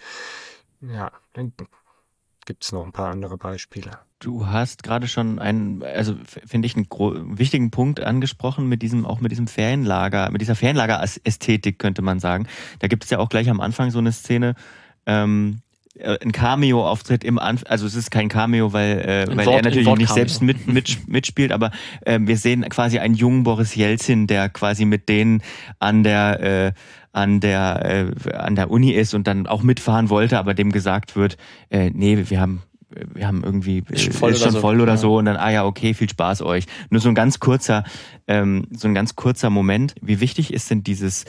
[0.81, 1.53] ja, dann
[2.45, 3.91] gibt es noch ein paar andere Beispiele.
[4.19, 6.87] Du hast gerade schon einen, also finde ich, einen
[7.37, 12.47] wichtigen Punkt angesprochen mit diesem, auch mit diesem Ferienlager, mit dieser Ferienlager-Ästhetik könnte man sagen.
[12.79, 14.55] Da gibt es ja auch gleich am Anfang so eine Szene,
[15.05, 15.64] ähm, äh,
[16.03, 19.95] ein Cameo-Auftritt im Anf also es ist kein Cameo, weil, äh, weil Wort, er natürlich
[19.95, 24.49] nicht selbst mit, mit, mitspielt, aber äh, wir sehen quasi einen jungen Boris Jelzin, der
[24.49, 25.41] quasi mit denen
[25.79, 26.71] an der äh,
[27.13, 31.15] an der äh, an der Uni ist und dann auch mitfahren wollte, aber dem gesagt
[31.15, 31.37] wird,
[31.69, 32.63] äh, nee, wir haben
[33.13, 34.83] wir haben irgendwie ist schon voll, ist schon oder, voll so.
[34.83, 36.65] oder so und dann ah ja okay viel Spaß euch.
[36.89, 37.83] Nur so ein ganz kurzer
[38.27, 39.95] ähm, so ein ganz kurzer Moment.
[40.01, 41.27] Wie wichtig ist denn dieses äh,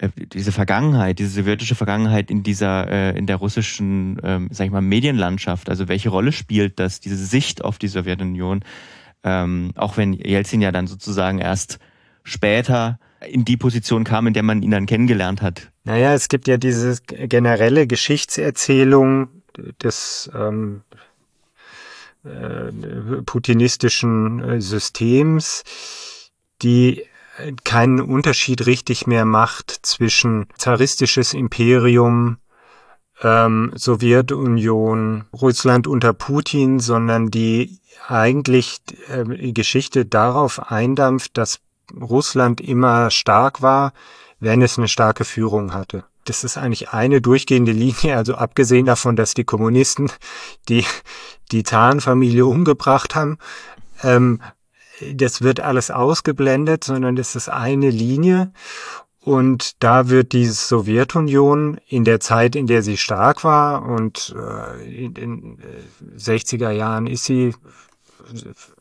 [0.00, 4.82] diese Vergangenheit, diese sowjetische Vergangenheit in dieser, äh, in der russischen, ähm, sag ich mal,
[4.82, 5.68] Medienlandschaft?
[5.68, 8.64] Also welche Rolle spielt das, diese Sicht auf die Sowjetunion?
[9.24, 11.78] Ähm, auch wenn Jelzin ja dann sozusagen erst
[12.24, 15.70] später in die Position kam, in der man ihn dann kennengelernt hat.
[15.84, 19.28] Naja, es gibt ja diese generelle Geschichtserzählung
[19.82, 20.82] des ähm,
[22.24, 22.72] äh,
[23.24, 25.62] putinistischen äh, Systems,
[26.62, 27.04] die
[27.64, 32.38] keinen Unterschied richtig mehr macht zwischen zaristisches Imperium,
[33.22, 41.60] ähm, Sowjetunion, Russland unter Putin, sondern die eigentlich äh, die Geschichte darauf eindampft, dass
[41.98, 43.92] Russland immer stark war,
[44.40, 46.04] wenn es eine starke Führung hatte.
[46.24, 50.10] Das ist eigentlich eine durchgehende Linie, also abgesehen davon, dass die Kommunisten
[50.68, 50.84] die,
[51.50, 53.38] die Zahnfamilie umgebracht haben,
[54.02, 54.40] ähm,
[55.14, 58.52] das wird alles ausgeblendet, sondern das ist eine Linie.
[59.24, 65.04] Und da wird die Sowjetunion in der Zeit, in der sie stark war, und äh,
[65.04, 65.58] in den
[66.16, 67.54] 60er äh, Jahren ist sie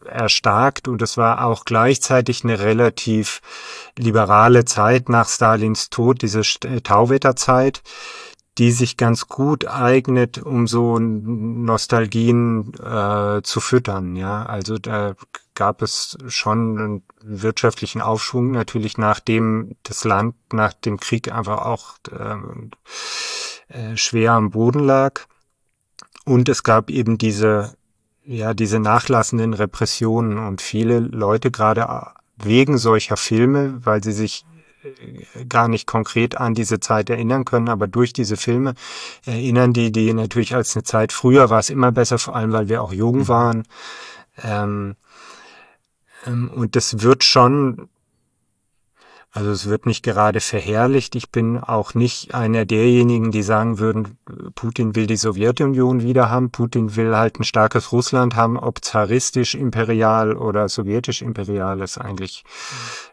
[0.06, 3.42] erstarkt und es war auch gleichzeitig eine relativ
[3.98, 6.42] liberale Zeit nach Stalins Tod, diese
[6.84, 7.82] Tauwetterzeit
[8.62, 14.16] die sich ganz gut eignet, um so Nostalgien äh, zu füttern.
[14.16, 15.16] Ja, also da
[15.56, 21.96] gab es schon einen wirtschaftlichen Aufschwung natürlich, nachdem das Land nach dem Krieg einfach auch
[22.12, 22.36] äh,
[23.74, 25.22] äh, schwer am Boden lag.
[26.26, 27.74] Und es gab eben diese
[28.24, 31.88] ja, diese nachlassenden Repressionen und viele Leute gerade
[32.38, 34.46] wegen solcher Filme, weil sie sich
[35.48, 38.74] gar nicht konkret an diese Zeit erinnern können, aber durch diese Filme
[39.26, 42.70] erinnern die, die natürlich als eine Zeit früher war es immer besser, vor allem weil
[42.70, 43.28] wir auch jung mhm.
[43.28, 43.64] waren.
[44.44, 44.96] Ähm,
[46.26, 47.90] ähm, und das wird schon
[49.34, 51.16] Also es wird nicht gerade verherrlicht.
[51.16, 54.18] Ich bin auch nicht einer derjenigen, die sagen würden,
[54.56, 56.52] Putin will die Sowjetunion wieder haben.
[56.52, 62.44] Putin will halt ein starkes Russland haben, ob zaristisch imperial oder sowjetisch imperial ist eigentlich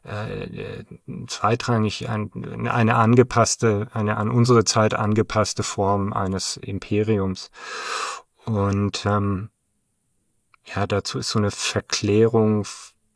[0.02, 0.82] äh,
[1.28, 2.32] zweitrangig ein,
[2.68, 7.52] eine angepasste, eine an unsere Zeit angepasste Form eines Imperiums.
[8.44, 9.50] Und ähm,
[10.64, 12.64] ja, dazu ist so eine Verklärung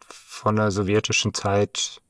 [0.06, 2.01] von der sowjetischen Zeit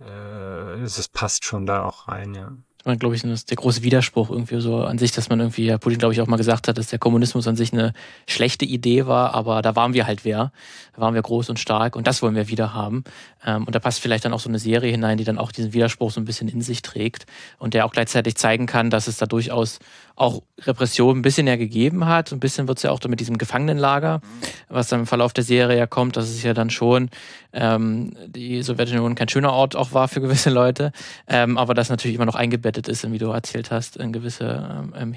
[0.00, 2.52] äh, es passt schon da auch rein, ja.
[2.86, 5.76] Ich glaube ich, ist der große Widerspruch irgendwie so an sich, dass man irgendwie, ja,
[5.76, 7.92] Putin, glaube ich, auch mal gesagt hat, dass der Kommunismus an sich eine
[8.26, 10.50] schlechte Idee war, aber da waren wir halt wer.
[10.94, 13.04] Da waren wir groß und stark und das wollen wir wieder haben.
[13.44, 15.74] Ähm, und da passt vielleicht dann auch so eine Serie hinein, die dann auch diesen
[15.74, 17.26] Widerspruch so ein bisschen in sich trägt
[17.58, 19.78] und der auch gleichzeitig zeigen kann, dass es da durchaus
[20.20, 22.30] auch Repression ein bisschen ja gegeben hat.
[22.30, 24.20] Ein bisschen wird es ja auch mit diesem Gefangenenlager,
[24.68, 27.08] was dann im Verlauf der Serie ja kommt, dass es ja dann schon
[27.54, 30.92] ähm, die Sowjetunion kein schöner Ort auch war für gewisse Leute,
[31.26, 35.14] ähm, aber das natürlich immer noch eingebettet ist, wie du erzählt hast, in gewisse ähm,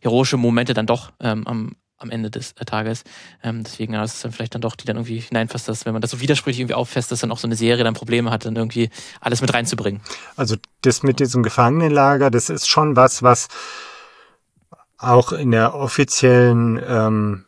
[0.00, 3.02] heroische Momente dann doch ähm, am, am Ende des Tages.
[3.42, 6.02] Ähm, deswegen ja, ist dann vielleicht dann doch, die dann irgendwie hineinfasst, dass wenn man
[6.02, 8.54] das so widersprüchlich irgendwie auffasst, dass dann auch so eine Serie dann Probleme hat, dann
[8.54, 8.88] irgendwie
[9.20, 10.00] alles mit reinzubringen.
[10.36, 13.48] Also das mit diesem Gefangenenlager, das ist schon was, was
[15.06, 17.44] auch in der offiziellen ähm,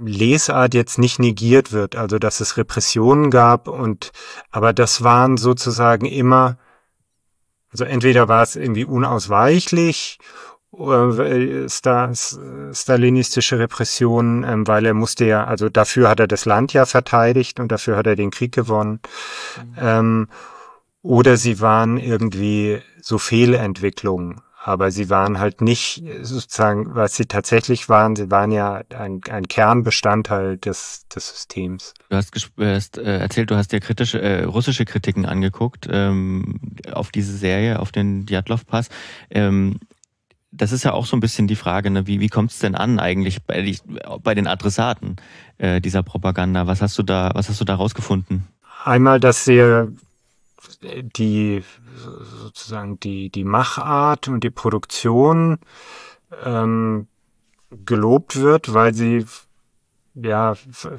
[0.00, 4.12] Lesart jetzt nicht negiert wird, also dass es Repressionen gab und
[4.50, 6.56] aber das waren sozusagen immer,
[7.70, 10.18] also entweder war es irgendwie unausweichlich
[10.78, 16.86] äh, stalinistische Repressionen, ähm, weil er musste ja, also dafür hat er das Land ja
[16.86, 19.00] verteidigt und dafür hat er den Krieg gewonnen.
[19.58, 19.74] Mhm.
[19.78, 20.28] Ähm,
[21.02, 27.88] oder sie waren irgendwie so Fehlentwicklungen aber sie waren halt nicht sozusagen, was sie tatsächlich
[27.88, 31.94] waren, sie waren ja ein, ein Kernbestandteil des, des Systems.
[32.08, 36.60] Du hast, hast äh, erzählt, du hast dir kritische, äh, russische Kritiken angeguckt ähm,
[36.92, 38.88] auf diese Serie, auf den Djatlov-Pass.
[39.30, 39.80] Ähm,
[40.52, 42.06] das ist ja auch so ein bisschen die Frage, ne?
[42.06, 43.74] wie, wie kommt es denn an eigentlich bei,
[44.22, 45.16] bei den Adressaten
[45.58, 46.68] äh, dieser Propaganda?
[46.68, 48.46] Was hast du da, was hast du da rausgefunden?
[48.84, 49.88] Einmal, dass sie
[50.82, 51.64] die
[52.42, 55.58] sozusagen die, die Machart und die Produktion
[56.44, 57.06] ähm,
[57.70, 59.26] gelobt wird, weil sie
[60.14, 60.54] ja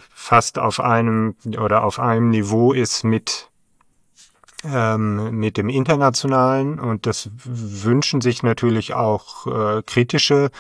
[0.09, 3.49] fast auf einem oder auf einem Niveau ist mit
[4.65, 6.79] ähm, mit dem internationalen.
[6.79, 10.51] Und das wünschen sich natürlich auch äh, kritische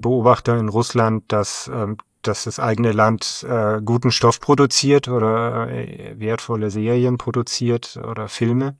[0.00, 6.18] Beobachter in Russland, dass ähm, dass das eigene Land äh, guten Stoff produziert oder äh,
[6.18, 8.76] wertvolle Serien produziert oder Filme.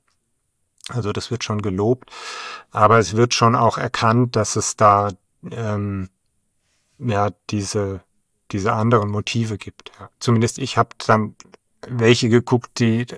[0.89, 2.09] Also das wird schon gelobt,
[2.71, 5.09] aber es wird schon auch erkannt, dass es da
[5.51, 6.09] ähm,
[6.97, 8.01] ja diese
[8.51, 9.91] diese anderen Motive gibt.
[9.99, 10.09] Ja.
[10.19, 11.35] Zumindest ich habe dann
[11.87, 13.15] welche geguckt, die äh,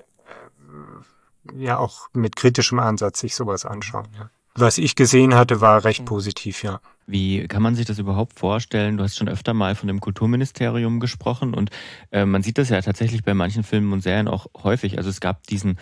[1.56, 4.08] ja auch mit kritischem Ansatz sich sowas anschauen.
[4.18, 4.30] Ja.
[4.54, 6.80] Was ich gesehen hatte, war recht positiv, ja.
[7.12, 8.96] Wie kann man sich das überhaupt vorstellen?
[8.96, 11.70] Du hast schon öfter mal von dem Kulturministerium gesprochen und
[12.10, 14.98] äh, man sieht das ja tatsächlich bei manchen Filmen und Serien auch häufig.
[14.98, 15.78] Also es gab diesen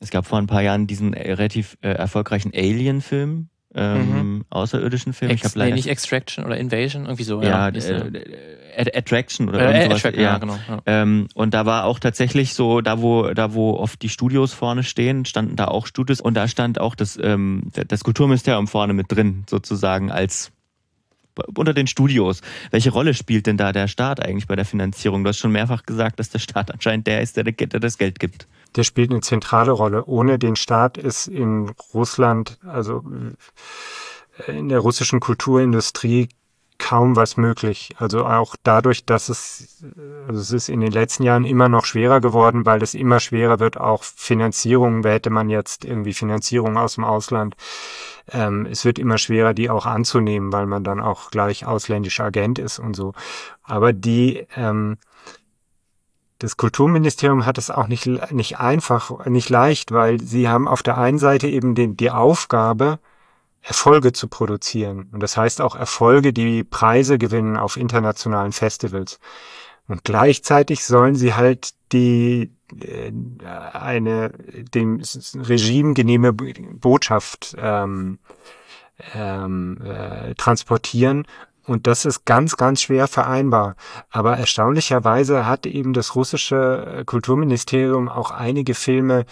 [0.00, 4.44] es gab vor ein paar Jahren diesen äh, relativ äh, erfolgreichen Alien-Film, ähm, mhm.
[4.50, 5.30] außerirdischen Film.
[5.30, 7.42] Ex ich leider, nee, nicht Extraction oder Invasion, irgendwie so.
[7.42, 9.96] Ja, ja äh, Attraction oder äh, sowas.
[9.96, 10.58] Attraction, ja, ja genau.
[10.68, 10.82] Ja.
[10.86, 14.82] Ähm, und da war auch tatsächlich so, da wo, da wo oft die Studios vorne
[14.82, 19.06] stehen, standen da auch Studios und da stand auch das, ähm, das Kulturministerium vorne mit
[19.10, 20.52] drin, sozusagen als
[21.54, 22.40] unter den Studios.
[22.70, 25.24] Welche Rolle spielt denn da der Staat eigentlich bei der Finanzierung?
[25.24, 28.18] Du hast schon mehrfach gesagt, dass der Staat anscheinend der ist, der, der das Geld
[28.18, 28.46] gibt
[28.76, 30.04] der spielt eine zentrale Rolle.
[30.04, 33.02] Ohne den Staat ist in Russland, also
[34.46, 36.28] in der russischen Kulturindustrie
[36.78, 37.94] kaum was möglich.
[37.98, 39.82] Also auch dadurch, dass es,
[40.28, 43.60] also es ist in den letzten Jahren immer noch schwerer geworden, weil es immer schwerer
[43.60, 47.56] wird, auch Finanzierung, hätte man jetzt irgendwie Finanzierung aus dem Ausland.
[48.32, 52.58] Ähm, es wird immer schwerer, die auch anzunehmen, weil man dann auch gleich ausländischer Agent
[52.58, 53.12] ist und so.
[53.62, 54.98] Aber die, ähm,
[56.38, 60.98] das Kulturministerium hat es auch nicht, nicht einfach, nicht leicht, weil sie haben auf der
[60.98, 62.98] einen Seite eben den, die Aufgabe,
[63.62, 65.08] Erfolge zu produzieren.
[65.12, 69.18] Und das heißt auch Erfolge, die Preise gewinnen auf internationalen Festivals.
[69.88, 72.55] Und gleichzeitig sollen sie halt die
[73.42, 74.30] eine
[74.74, 75.00] dem
[75.34, 78.18] Regime genehme Botschaft ähm,
[79.14, 81.26] ähm, äh, transportieren
[81.66, 83.74] und das ist ganz, ganz schwer vereinbar.
[84.10, 89.26] Aber erstaunlicherweise hat eben das russische äh, Kulturministerium auch einige Filme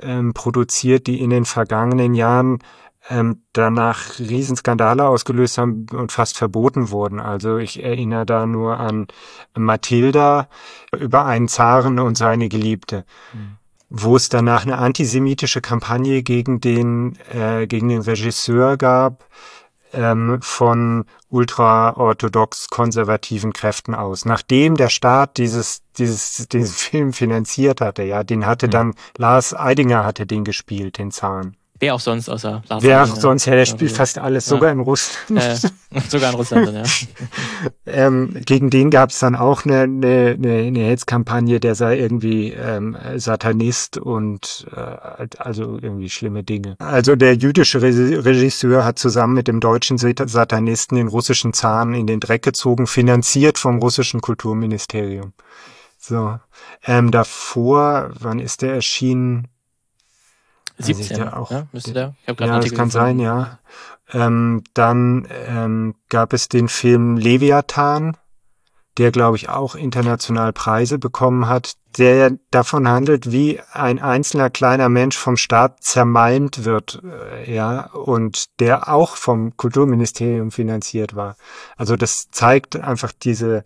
[0.00, 2.60] ähm, produziert, die in den vergangenen Jahren
[3.08, 7.20] ähm, danach Riesenskandale ausgelöst haben und fast verboten wurden.
[7.20, 9.08] Also ich erinnere da nur an
[9.54, 10.48] Mathilda
[10.98, 13.04] über einen Zaren und seine Geliebte.
[13.32, 13.56] Mhm.
[13.96, 19.24] wo es danach eine antisemitische Kampagne gegen den, äh, gegen den Regisseur gab,
[19.92, 24.24] ähm, von ultraorthodox konservativen Kräften aus.
[24.24, 28.70] Nachdem der Staat dieses, dieses, diesen Film finanziert hatte, ja, den hatte mhm.
[28.70, 31.56] dann Lars Eidinger hatte den gespielt, den Zahn.
[31.80, 34.78] Wer auch sonst außer Lars Wer auch sonst, ja, der spielt fast alles, sogar in
[34.78, 35.40] Russland.
[35.90, 36.82] Äh, sogar in Russland, ja.
[37.86, 42.96] ähm, gegen den gab es dann auch eine, eine, eine Hetzkampagne, der sei irgendwie ähm,
[43.16, 46.76] Satanist und äh, also irgendwie schlimme Dinge.
[46.78, 52.20] Also der jüdische Regisseur hat zusammen mit dem deutschen Satanisten den russischen Zahn in den
[52.20, 55.32] Dreck gezogen, finanziert vom russischen Kulturministerium.
[55.98, 56.38] So.
[56.84, 59.48] Ähm, davor, wann ist der erschienen?
[60.78, 62.14] 17, also auch, ja, müsste der?
[62.26, 63.58] Ich ja, das kann sein, ja.
[64.12, 68.16] Ähm, dann ähm, gab es den Film Leviathan,
[68.98, 74.88] der, glaube ich, auch international Preise bekommen hat, der davon handelt, wie ein einzelner kleiner
[74.88, 81.36] Mensch vom Staat zermalmt wird, äh, ja, und der auch vom Kulturministerium finanziert war.
[81.76, 83.64] Also das zeigt einfach diese,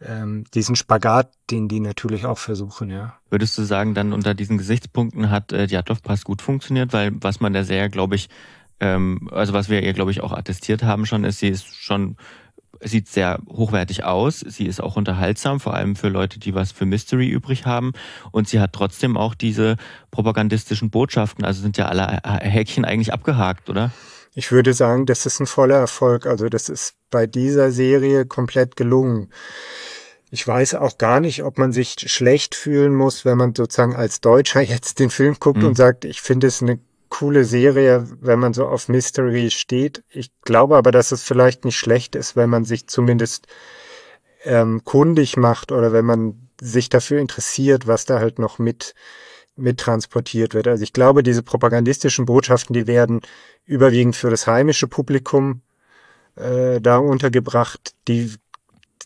[0.00, 3.14] ähm, diesen Spagat, den die natürlich auch versuchen, ja.
[3.30, 7.52] Würdest du sagen, dann unter diesen Gesichtspunkten hat äh, Djatlov-Pass gut funktioniert, weil was man
[7.52, 8.28] da sehr, glaube ich,
[8.80, 12.16] ähm, also was wir ihr, glaube ich, auch attestiert haben schon, ist, sie ist schon
[12.82, 14.40] sieht sehr hochwertig aus.
[14.40, 17.92] Sie ist auch unterhaltsam, vor allem für Leute, die was für Mystery übrig haben.
[18.32, 19.76] Und sie hat trotzdem auch diese
[20.10, 21.44] propagandistischen Botschaften.
[21.44, 23.92] Also sind ja alle Häkchen eigentlich abgehakt, oder?
[24.34, 26.26] Ich würde sagen, das ist ein voller Erfolg.
[26.26, 29.30] Also das ist bei dieser Serie komplett gelungen.
[30.30, 34.20] Ich weiß auch gar nicht, ob man sich schlecht fühlen muss, wenn man sozusagen als
[34.20, 35.68] Deutscher jetzt den Film guckt mhm.
[35.68, 40.02] und sagt, ich finde es eine coole Serie, wenn man so auf Mystery steht.
[40.10, 43.46] Ich glaube aber, dass es vielleicht nicht schlecht ist, wenn man sich zumindest
[44.44, 48.94] ähm, kundig macht oder wenn man sich dafür interessiert, was da halt noch mit
[49.56, 50.68] mit transportiert wird.
[50.68, 53.22] Also ich glaube, diese propagandistischen Botschaften, die werden
[53.64, 55.62] überwiegend für das heimische Publikum
[56.36, 57.94] äh, da untergebracht.
[58.08, 58.32] Die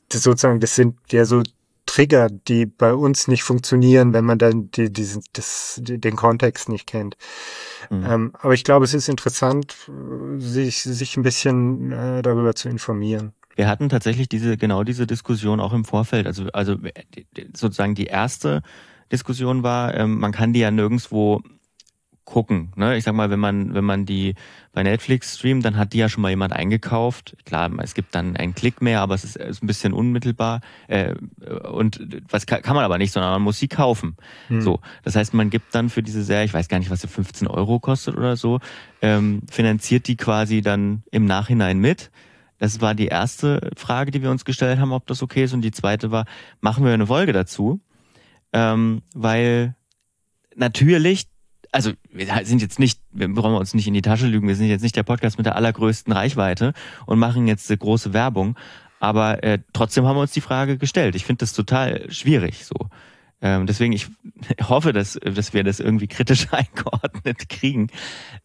[0.09, 1.43] das sozusagen, das sind ja so
[1.87, 6.87] Trigger, die bei uns nicht funktionieren, wenn man dann die, diesen, das, den Kontext nicht
[6.87, 7.17] kennt.
[7.91, 8.07] Mhm.
[8.07, 9.75] Ähm, aber ich glaube, es ist interessant,
[10.39, 13.33] sich, sich ein bisschen äh, darüber zu informieren.
[13.57, 16.27] Wir hatten tatsächlich diese, genau diese Diskussion auch im Vorfeld.
[16.27, 16.77] Also, also
[17.55, 18.63] sozusagen die erste
[19.11, 21.43] Diskussion war, ähm, man kann die ja nirgendwo
[22.31, 22.73] gucken.
[22.77, 22.97] Ne?
[22.97, 24.37] Ich sag mal, wenn man, wenn man die
[24.73, 27.37] bei Netflix streamt, dann hat die ja schon mal jemand eingekauft.
[27.45, 30.61] Klar, es gibt dann einen Klick mehr, aber es ist, ist ein bisschen unmittelbar.
[30.87, 31.15] Äh,
[31.71, 34.17] und was kann, kann, man aber nicht, sondern man muss sie kaufen.
[34.47, 34.63] Hm.
[34.63, 37.09] So, das heißt, man gibt dann für diese Serie, ich weiß gar nicht, was sie
[37.09, 38.61] 15 Euro kostet oder so,
[39.03, 42.11] ähm, finanziert die quasi dann im Nachhinein mit.
[42.59, 45.53] Das war die erste Frage, die wir uns gestellt haben, ob das okay ist.
[45.53, 46.27] Und die zweite war,
[46.61, 47.81] machen wir eine Folge dazu?
[48.53, 49.75] Ähm, weil
[50.55, 51.30] natürlich
[51.73, 54.69] also wir sind jetzt nicht, wir brauchen uns nicht in die Tasche lügen, wir sind
[54.69, 56.73] jetzt nicht der Podcast mit der allergrößten Reichweite
[57.07, 58.57] und machen jetzt große Werbung.
[58.99, 61.15] Aber äh, trotzdem haben wir uns die Frage gestellt.
[61.15, 62.90] Ich finde das total schwierig so.
[63.43, 64.09] Ähm, deswegen, ich
[64.63, 67.89] hoffe, dass, dass wir das irgendwie kritisch eingeordnet kriegen,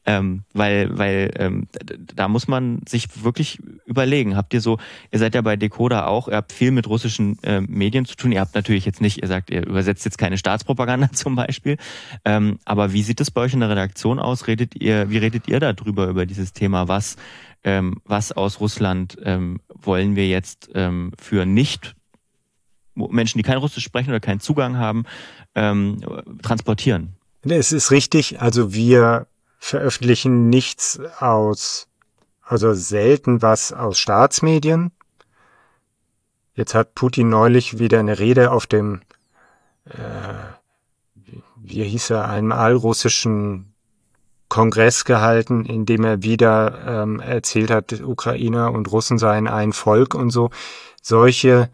[0.06, 1.68] ähm, weil, weil ähm,
[2.16, 4.36] da muss man sich wirklich überlegen.
[4.36, 4.78] Habt ihr so,
[5.12, 8.32] ihr seid ja bei Decoder auch, ihr habt viel mit russischen äh, Medien zu tun.
[8.32, 11.78] Ihr habt natürlich jetzt nicht, ihr sagt, ihr übersetzt jetzt keine Staatspropaganda zum Beispiel,
[12.24, 14.48] ähm, aber wie sieht es bei euch in der Redaktion aus?
[14.48, 16.88] Redet ihr, wie redet ihr darüber, über dieses Thema?
[16.88, 17.18] Was,
[17.64, 21.96] ähm, was aus Russland ähm, wollen wir jetzt ähm, für nicht
[22.96, 25.06] Menschen, die kein Russisch sprechen oder keinen Zugang haben,
[25.54, 26.02] ähm,
[26.42, 27.16] transportieren.
[27.44, 28.42] Es ist richtig.
[28.42, 29.28] Also wir
[29.60, 31.88] veröffentlichen nichts aus,
[32.44, 34.92] also selten was aus Staatsmedien.
[36.56, 39.02] Jetzt hat Putin neulich wieder eine Rede auf dem,
[39.86, 43.74] äh, wie hieß er, einem allrussischen
[44.48, 50.16] Kongress gehalten, in dem er wieder ähm, erzählt hat, Ukrainer und Russen seien ein Volk
[50.16, 50.52] und so.
[51.02, 51.70] Solche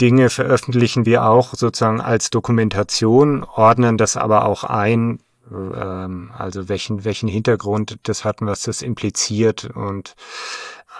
[0.00, 7.04] Dinge veröffentlichen wir auch sozusagen als Dokumentation, ordnen das aber auch ein, ähm, also welchen,
[7.04, 9.70] welchen Hintergrund das hat, was das impliziert.
[9.74, 10.14] Und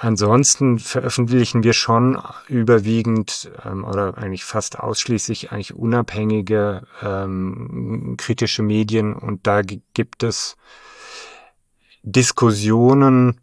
[0.01, 9.15] Ansonsten veröffentlichen wir schon überwiegend ähm, oder eigentlich fast ausschließlich eigentlich unabhängige ähm, kritische Medien.
[9.15, 10.57] Und da gibt es
[12.03, 13.41] Diskussionen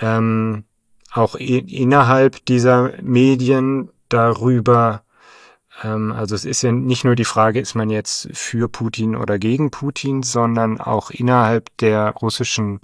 [0.00, 0.64] ähm,
[1.12, 5.02] auch innerhalb dieser Medien darüber,
[5.82, 9.38] ähm, also es ist ja nicht nur die Frage, ist man jetzt für Putin oder
[9.38, 12.80] gegen Putin, sondern auch innerhalb der russischen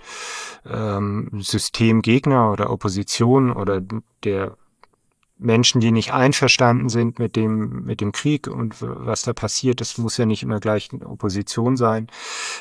[0.69, 3.83] ähm, Systemgegner oder Opposition oder
[4.25, 4.57] der
[5.39, 9.81] Menschen, die nicht einverstanden sind mit dem, mit dem Krieg und was da passiert.
[9.81, 12.07] Das muss ja nicht immer gleich eine Opposition sein.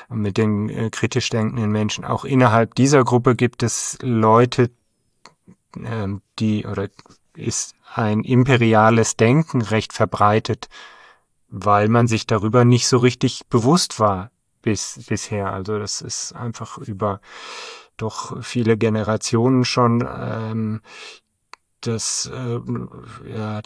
[0.09, 2.03] Mit den äh, kritisch denkenden Menschen.
[2.03, 4.71] Auch innerhalb dieser Gruppe gibt es Leute,
[5.81, 6.07] äh,
[6.39, 6.89] die, oder
[7.35, 10.67] ist ein imperiales Denken recht verbreitet,
[11.47, 14.31] weil man sich darüber nicht so richtig bewusst war
[14.61, 15.53] bis, bisher.
[15.53, 17.21] Also das ist einfach über
[17.97, 20.81] doch viele Generationen schon ähm,
[21.81, 22.59] dass äh,
[23.29, 23.61] ja,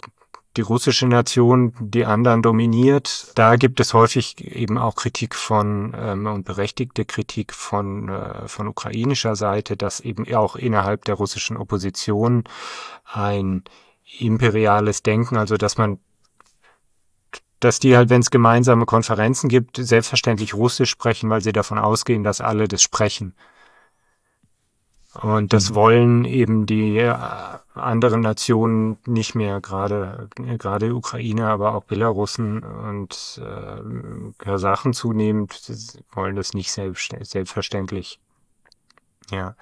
[0.56, 3.32] die russische Nation die anderen dominiert.
[3.36, 8.66] Da gibt es häufig eben auch Kritik von ähm, und berechtigte Kritik von, äh, von
[8.66, 12.44] ukrainischer Seite, dass eben auch innerhalb der russischen Opposition
[13.04, 13.62] ein
[14.18, 15.98] imperiales Denken, also dass man
[17.60, 22.24] dass die halt, wenn es gemeinsame Konferenzen gibt, selbstverständlich Russisch sprechen, weil sie davon ausgehen,
[22.24, 23.34] dass alle das sprechen.
[25.14, 25.74] Und das mhm.
[25.74, 27.14] wollen eben die äh,
[27.74, 35.60] anderen Nationen nicht mehr, gerade gerade Ukraine, aber auch Belarusen und äh, Kasachen zunehmend
[36.12, 38.20] wollen das nicht selbst, selbstverständlich.
[39.30, 39.56] Ja,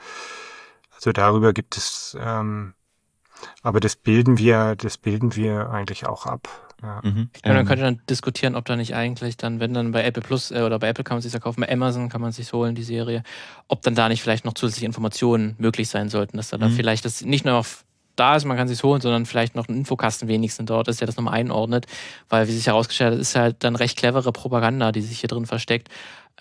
[0.94, 2.74] also darüber gibt es, ähm,
[3.62, 6.67] aber das bilden wir, das bilden wir eigentlich auch ab.
[6.82, 7.00] Ja.
[7.02, 7.30] Mhm.
[7.44, 7.66] Ja, man ähm.
[7.66, 10.78] könnte dann diskutieren, ob da nicht eigentlich dann, wenn dann bei Apple Plus äh, oder
[10.78, 13.22] bei Apple kann man sich ja kaufen, bei Amazon kann man sich holen, die Serie,
[13.66, 16.62] ob dann da nicht vielleicht noch zusätzliche Informationen möglich sein sollten, dass da mhm.
[16.62, 17.84] dann vielleicht das nicht nur auf
[18.18, 21.06] da ist, man kann sich holen, sondern vielleicht noch ein Infokasten wenigstens dort ist, der
[21.06, 21.86] das nochmal einordnet,
[22.28, 25.46] weil wie sich herausgestellt hat, ist halt dann recht clevere Propaganda, die sich hier drin
[25.46, 25.88] versteckt,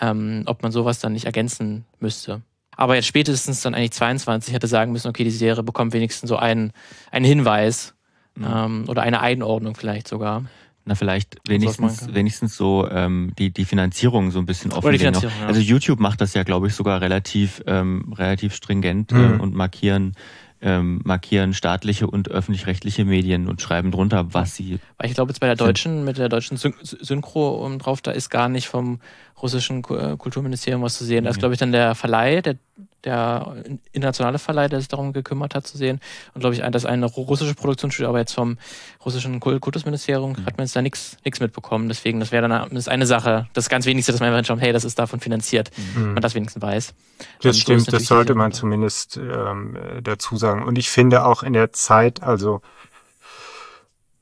[0.02, 2.42] ähm, ob man sowas dann nicht ergänzen müsste.
[2.76, 6.38] Aber jetzt spätestens dann eigentlich 22 hätte sagen müssen, okay, die Serie bekommt wenigstens so
[6.38, 6.72] einen,
[7.12, 7.96] einen Hinweis,
[8.38, 8.48] Mhm.
[8.50, 10.44] Ähm, oder eine Einordnung vielleicht sogar.
[10.86, 15.14] Na, vielleicht wenigstens, wenigstens so ähm, die, die Finanzierung so ein bisschen offenlegen.
[15.14, 15.30] Ja.
[15.46, 19.36] Also YouTube macht das ja, glaube ich, sogar relativ, ähm, relativ stringent mhm.
[19.36, 20.16] äh, und markieren
[20.62, 24.80] ähm, markieren staatliche und öffentlich-rechtliche Medien und schreiben drunter, was sie.
[24.98, 28.30] Weil ich glaube, jetzt bei der deutschen, mit der deutschen Synchro um drauf, da ist
[28.30, 29.00] gar nicht vom
[29.42, 31.24] russischen äh, Kulturministerium was zu sehen.
[31.24, 32.56] Da ist, glaube ich, dann der Verleih, der
[33.04, 36.02] der internationale Verleih, der sich darum gekümmert hat, zu sehen.
[36.34, 38.58] Und glaube ich, das eine russische Produktionsstudio, aber jetzt vom
[39.06, 40.46] russischen Kultusministerium mhm.
[40.46, 41.88] hat man jetzt da nichts mitbekommen.
[41.88, 44.74] Deswegen, das wäre dann das eine Sache, das ganz wenigste, dass man einfach schaut, hey,
[44.74, 46.14] das ist davon finanziert, mhm.
[46.14, 46.94] man das wenigstens weiß.
[47.42, 50.64] Das Und stimmt, das sollte man zumindest ähm, dazu sagen.
[50.64, 52.62] Und ich finde auch in der Zeit, also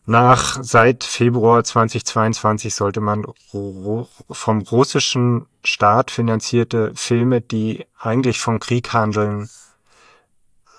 [0.05, 8.93] nach seit Februar 2022 sollte man vom russischen Staat finanzierte Filme, die eigentlich vom Krieg
[8.93, 9.49] handeln,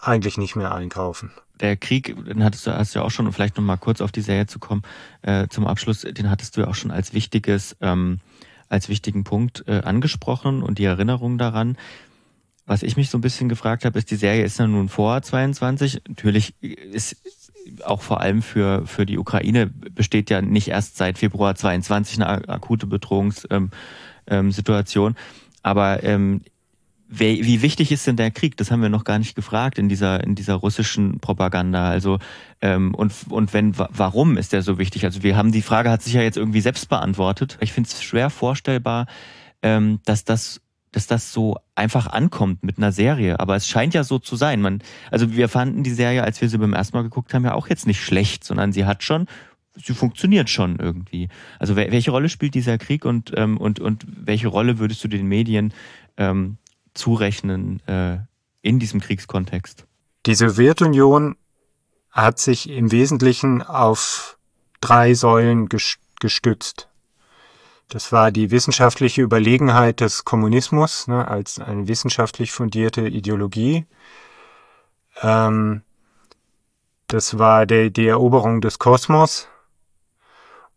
[0.01, 1.33] eigentlich nicht mehr einkaufen.
[1.61, 4.21] Der Krieg, den hattest du, hast ja auch schon, um vielleicht nochmal kurz auf die
[4.21, 4.83] Serie zu kommen,
[5.23, 8.21] äh, zum Abschluss, den hattest du ja auch schon als wichtiges, ähm,
[8.69, 11.77] als wichtigen Punkt äh, angesprochen und die Erinnerung daran.
[12.67, 15.23] Was ich mich so ein bisschen gefragt habe, ist, die Serie ist ja nun vor
[15.23, 16.03] 22.
[16.09, 17.17] Natürlich ist
[17.85, 22.49] auch vor allem für, für die Ukraine besteht ja nicht erst seit Februar 22 eine
[22.49, 25.11] akute Bedrohungssituation.
[25.11, 25.23] Ähm, ähm,
[25.63, 26.43] Aber ähm,
[27.09, 28.57] wie, wichtig ist denn der Krieg?
[28.57, 31.89] Das haben wir noch gar nicht gefragt in dieser, in dieser russischen Propaganda.
[31.89, 32.19] Also,
[32.61, 35.05] ähm, und, und wenn, warum ist der so wichtig?
[35.05, 37.59] Also, wir haben die Frage hat sich ja jetzt irgendwie selbst beantwortet.
[37.61, 39.07] Ich finde es schwer vorstellbar,
[39.63, 40.61] ähm, dass das
[40.97, 43.39] dass das so einfach ankommt mit einer Serie.
[43.39, 44.63] Aber es scheint ja so zu sein.
[44.63, 47.53] Man, also wir fanden die Serie, als wir sie beim ersten Mal geguckt haben, ja
[47.53, 49.27] auch jetzt nicht schlecht, sondern sie hat schon,
[49.75, 51.29] sie funktioniert schon irgendwie.
[51.59, 55.27] Also welche Rolle spielt dieser Krieg und, ähm, und, und welche Rolle würdest du den
[55.27, 55.75] Medien
[56.17, 56.57] ähm,
[56.95, 58.17] zurechnen äh,
[58.63, 59.85] in diesem Kriegskontext?
[60.25, 61.37] Die Sowjetunion
[62.11, 64.39] hat sich im Wesentlichen auf
[64.81, 65.69] drei Säulen
[66.21, 66.89] gestützt.
[67.89, 73.87] Das war die wissenschaftliche Überlegenheit des Kommunismus ne, als eine wissenschaftlich fundierte Ideologie.
[75.23, 75.83] Ähm,
[77.07, 79.49] das war der, die Eroberung des Kosmos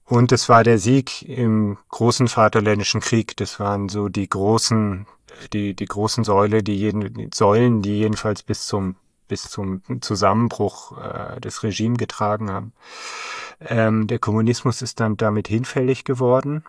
[0.06, 3.36] und es war der Sieg im großen Vaterländischen Krieg.
[3.38, 5.08] Das waren so die großen,
[5.54, 8.96] die, die großen Säule, die jeden, Säulen, die jedenfalls bis zum
[9.28, 12.74] bis zum Zusammenbruch äh, des Regimes getragen haben.
[13.62, 16.64] Ähm, der Kommunismus ist dann damit hinfällig geworden.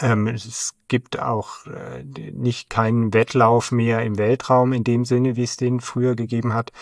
[0.00, 5.42] Ähm, es gibt auch äh, nicht keinen Wettlauf mehr im Weltraum in dem Sinne, wie
[5.42, 6.72] es den früher gegeben hat.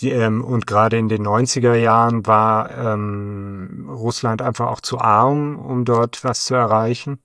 [0.00, 5.58] Die, ähm, und gerade in den 90er Jahren war ähm, Russland einfach auch zu arm,
[5.58, 7.18] um dort was zu erreichen.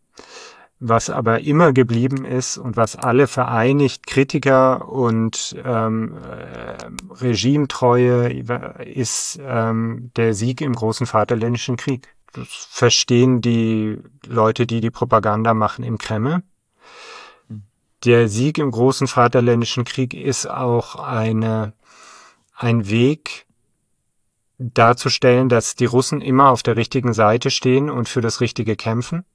[0.79, 6.75] Was aber immer geblieben ist und was alle vereinigt, Kritiker und ähm, äh,
[7.23, 8.33] Regimetreue,
[8.83, 15.53] ist ähm, der Sieg im großen Vaterländischen Krieg das verstehen die Leute, die die Propaganda
[15.53, 16.43] machen im Kreml.
[18.03, 21.73] Der Sieg im großen Vaterländischen Krieg ist auch eine,
[22.55, 23.45] ein Weg
[24.57, 29.25] darzustellen, dass die Russen immer auf der richtigen Seite stehen und für das Richtige kämpfen.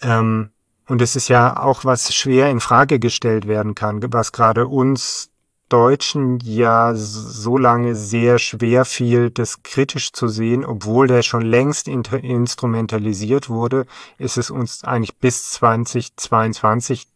[0.00, 0.50] Ähm,
[0.86, 5.30] und es ist ja auch was schwer in Frage gestellt werden kann, was gerade uns
[5.68, 11.88] Deutschen ja so lange sehr schwer fiel, das kritisch zu sehen, obwohl der schon längst
[11.88, 13.86] instrumentalisiert wurde,
[14.18, 17.08] ist es uns eigentlich bis 2022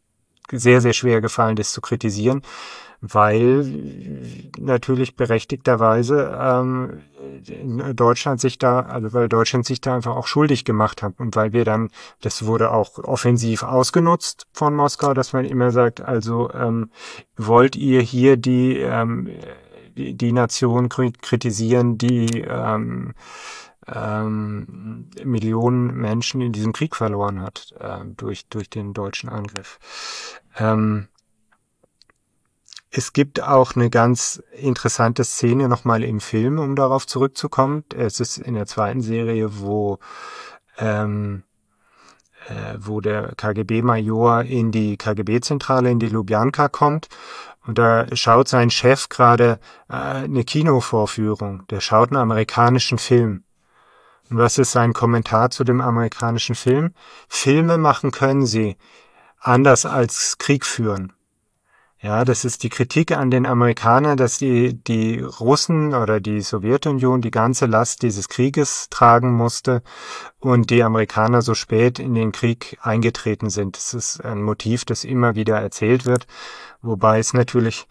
[0.50, 2.42] sehr, sehr schwer gefallen, das zu kritisieren
[3.00, 3.64] weil
[4.58, 7.00] natürlich berechtigterweise ähm,
[7.94, 11.52] Deutschland sich da, also weil Deutschland sich da einfach auch schuldig gemacht hat und weil
[11.52, 11.90] wir dann,
[12.20, 16.90] das wurde auch offensiv ausgenutzt von Moskau, dass man immer sagt, also ähm,
[17.36, 19.28] wollt ihr hier die ähm,
[19.96, 23.12] die, Nation kritisieren, die ähm,
[23.86, 29.78] ähm, Millionen Menschen in diesem Krieg verloren hat äh, durch durch den deutschen Angriff.
[30.58, 31.08] Ähm,
[32.90, 37.84] es gibt auch eine ganz interessante Szene nochmal im Film, um darauf zurückzukommen.
[37.94, 40.00] Es ist in der zweiten Serie, wo,
[40.76, 41.44] ähm,
[42.48, 47.08] äh, wo der KGB-Major in die KGB-Zentrale, in die Lubjanka kommt.
[47.64, 51.66] Und da schaut sein Chef gerade äh, eine Kinovorführung.
[51.68, 53.44] Der schaut einen amerikanischen Film.
[54.30, 56.94] Und was ist sein Kommentar zu dem amerikanischen Film?
[57.28, 58.76] Filme machen können sie,
[59.38, 61.12] anders als Krieg führen.
[62.02, 67.20] Ja, das ist die Kritik an den Amerikanern, dass die, die Russen oder die Sowjetunion
[67.20, 69.82] die ganze Last dieses Krieges tragen musste
[70.38, 73.76] und die Amerikaner so spät in den Krieg eingetreten sind.
[73.76, 76.26] Das ist ein Motiv, das immer wieder erzählt wird,
[76.80, 77.86] wobei es natürlich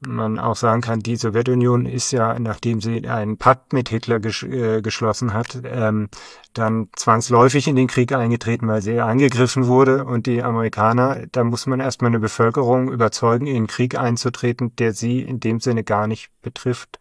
[0.00, 4.42] man auch sagen kann, die Sowjetunion ist ja, nachdem sie einen Pakt mit Hitler ges
[4.42, 6.08] äh, geschlossen hat, ähm,
[6.54, 10.04] dann zwangsläufig in den Krieg eingetreten, weil sie angegriffen wurde.
[10.04, 14.94] Und die Amerikaner, da muss man erstmal eine Bevölkerung überzeugen, in den Krieg einzutreten, der
[14.94, 16.98] sie in dem Sinne gar nicht betrifft.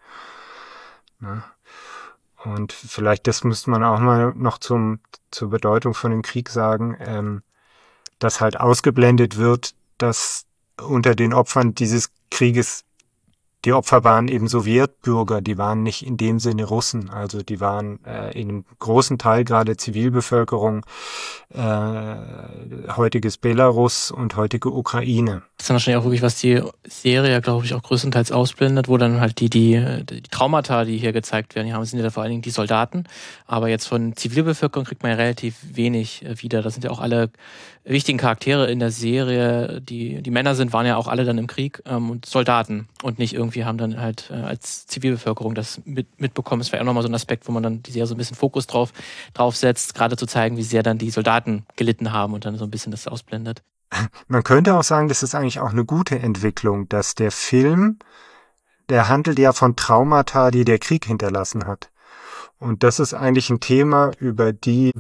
[1.22, 1.43] Ja.
[2.43, 5.00] Und vielleicht das müsste man auch mal noch zum,
[5.32, 7.43] zur Bedeutung von dem Krieg sagen, ähm,
[8.18, 10.45] dass halt ausgeblendet wird, dass
[10.82, 12.86] unter den Opfern dieses Krieges
[13.66, 17.99] die Opfer waren eben Sowjetbürger, die waren nicht in dem Sinne Russen, also die waren
[18.05, 20.86] äh, in einem großen Teil gerade Zivilbevölkerung,
[21.53, 22.16] äh,
[22.95, 25.43] heutiges Belarus und heutige Ukraine.
[25.57, 28.97] Das ist dann wahrscheinlich auch wirklich, was die Serie, glaube ich, auch größtenteils ausblendet, wo
[28.97, 32.32] dann halt die, die, die Traumata, die hier gezeigt werden, haben, sind ja vor allen
[32.32, 33.03] Dingen die Soldaten,
[33.45, 36.62] aber jetzt von Zivilbevölkerung kriegt man ja relativ wenig äh, wieder.
[36.62, 37.30] Das sind ja auch alle
[37.89, 39.81] wichtigen Charaktere in der Serie.
[39.81, 43.19] Die, die Männer sind, waren ja auch alle dann im Krieg ähm, und Soldaten und
[43.19, 46.61] nicht irgendwie haben dann halt äh, als Zivilbevölkerung das mit, mitbekommen.
[46.61, 48.37] Es wäre auch nochmal so ein Aspekt, wo man dann die Serie so ein bisschen
[48.37, 48.93] Fokus drauf,
[49.33, 52.65] drauf setzt, gerade zu zeigen, wie sehr dann die Soldaten gelitten haben und dann so
[52.65, 53.63] ein bisschen das ausblendet.
[54.27, 57.97] Man könnte auch sagen, das ist eigentlich auch eine gute Entwicklung, dass der Film,
[58.89, 61.89] der handelt ja von Traumata, die der Krieg hinterlassen hat.
[62.59, 64.91] Und das ist eigentlich ein Thema, über die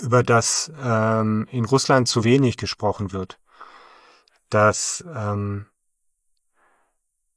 [0.00, 3.38] über das ähm, in Russland zu wenig gesprochen wird.
[4.50, 5.66] Dass, ähm,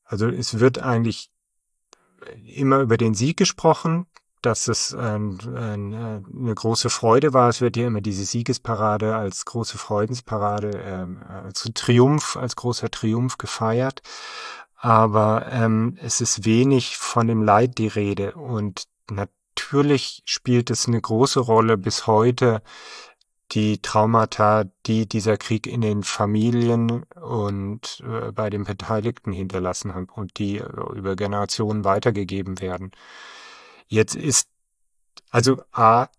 [0.03, 1.32] also es wird eigentlich
[2.45, 4.08] immer über den Sieg gesprochen,
[4.41, 7.49] dass es ein, ein, eine große Freude war.
[7.49, 13.38] Es wird ja immer diese Siegesparade als große Freudensparade, ähm, als Triumph, als großer Triumph
[13.38, 14.01] gefeiert.
[14.76, 18.34] Aber ähm, es ist wenig von dem Leid die Rede.
[18.34, 18.84] Und
[19.58, 22.62] natürlich spielt es eine große Rolle bis heute,
[23.51, 30.10] die Traumata, die dieser Krieg in den Familien und äh, bei den Beteiligten hinterlassen hat
[30.14, 30.64] und die äh,
[30.95, 32.91] über Generationen weitergegeben werden.
[33.88, 34.49] Jetzt ist
[35.32, 36.10] also A,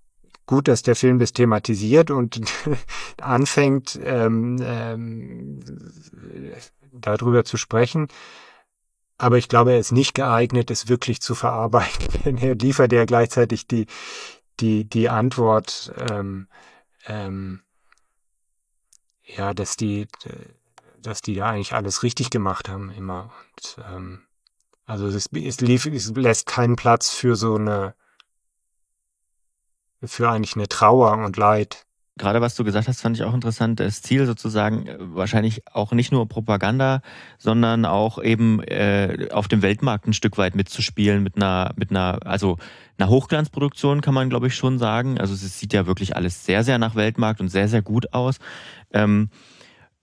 [0.46, 2.40] gut, dass der Film das thematisiert und
[3.20, 5.60] anfängt, ähm, ähm,
[6.92, 8.08] darüber zu sprechen.
[9.18, 12.06] Aber ich glaube, er ist nicht geeignet, es wirklich zu verarbeiten.
[12.24, 13.86] Denn er liefert ja gleichzeitig die,
[14.60, 16.48] die, die Antwort, ähm,
[17.06, 17.62] ähm,
[19.24, 20.06] ja, dass die,
[21.02, 23.32] dass die da eigentlich alles richtig gemacht haben immer.
[23.40, 24.22] Und, ähm,
[24.86, 27.94] also es, es, lief, es lässt keinen Platz für so eine,
[30.02, 31.87] für eigentlich eine Trauer und Leid
[32.18, 33.80] gerade was du gesagt hast, fand ich auch interessant.
[33.80, 37.00] Das Ziel sozusagen äh, wahrscheinlich auch nicht nur Propaganda,
[37.38, 42.18] sondern auch eben äh, auf dem Weltmarkt ein Stück weit mitzuspielen mit einer, mit einer,
[42.26, 42.58] also
[42.98, 45.18] einer Hochglanzproduktion kann man glaube ich schon sagen.
[45.18, 48.38] Also es sieht ja wirklich alles sehr, sehr nach Weltmarkt und sehr, sehr gut aus.
[48.92, 49.30] Ähm,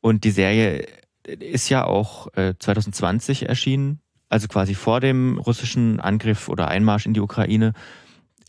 [0.02, 0.88] und die Serie
[1.26, 4.00] ist ja auch äh, 2020 erschienen,
[4.30, 7.74] also quasi vor dem russischen Angriff oder Einmarsch in die Ukraine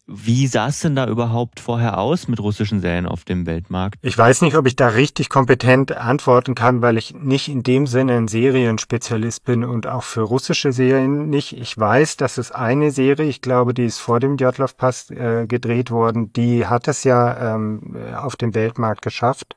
[0.09, 3.99] wie sah es denn da überhaupt vorher aus mit russischen Serien auf dem Weltmarkt?
[4.03, 7.89] Ich weiß nicht, ob ich da richtig kompetent antworten kann, weil ich nicht in dem
[7.89, 11.57] Sinne ein Serienspezialist bin und auch für russische Serien nicht.
[11.57, 15.47] Ich weiß, dass es eine Serie, ich glaube, die ist vor dem Djatlov Pass äh,
[15.49, 19.57] gedreht worden, die hat es ja ähm, auf dem Weltmarkt geschafft.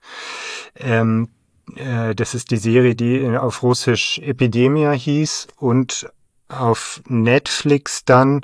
[0.76, 1.30] Ähm,
[1.76, 6.10] äh, das ist die Serie, die auf Russisch Epidemia hieß und
[6.48, 8.42] auf Netflix dann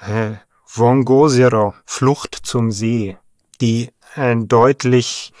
[0.00, 0.32] äh,
[0.66, 3.16] Vongosero, Flucht zum See,
[3.60, 5.32] die ein deutlich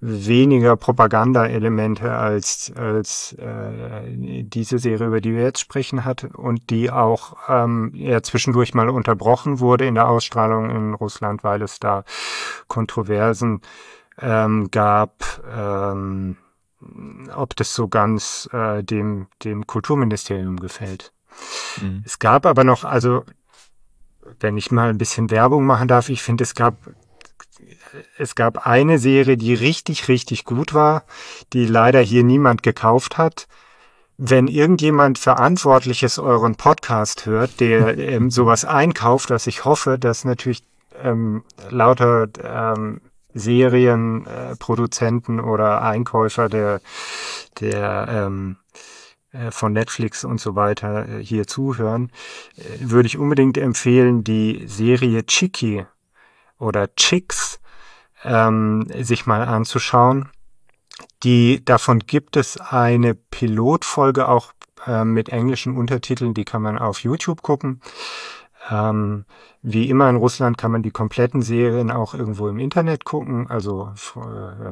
[0.00, 6.90] weniger Propaganda-Elemente als, als äh, diese Serie, über die wir jetzt sprechen, hat und die
[6.90, 12.04] auch ähm, ja zwischendurch mal unterbrochen wurde in der Ausstrahlung in Russland, weil es da
[12.66, 13.60] Kontroversen
[14.18, 15.22] ähm, gab,
[15.54, 16.38] ähm,
[17.34, 21.12] ob das so ganz äh, dem, dem Kulturministerium gefällt.
[21.80, 22.02] Mhm.
[22.06, 23.24] Es gab aber noch, also
[24.38, 26.76] wenn ich mal ein bisschen Werbung machen darf, ich finde, es gab
[28.18, 31.04] es gab eine Serie, die richtig, richtig gut war,
[31.52, 33.46] die leider hier niemand gekauft hat.
[34.16, 40.64] Wenn irgendjemand Verantwortliches euren Podcast hört, der ähm, sowas einkauft, was ich hoffe, dass natürlich
[41.02, 43.00] ähm, lauter ähm,
[43.32, 46.80] Serienproduzenten äh, oder Einkäufer der,
[47.60, 48.69] der ähm, äh,
[49.50, 52.10] von Netflix und so weiter äh, hier zuhören,
[52.56, 55.86] äh, würde ich unbedingt empfehlen, die Serie Chicky
[56.58, 57.60] oder Chicks
[58.24, 60.28] ähm, sich mal anzuschauen.
[61.22, 64.52] Die, davon gibt es eine Pilotfolge auch
[64.86, 67.80] äh, mit englischen Untertiteln, die kann man auf YouTube gucken.
[68.70, 69.24] Ähm,
[69.62, 73.92] wie immer in Russland kann man die kompletten Serien auch irgendwo im Internet gucken, also
[74.16, 74.70] äh,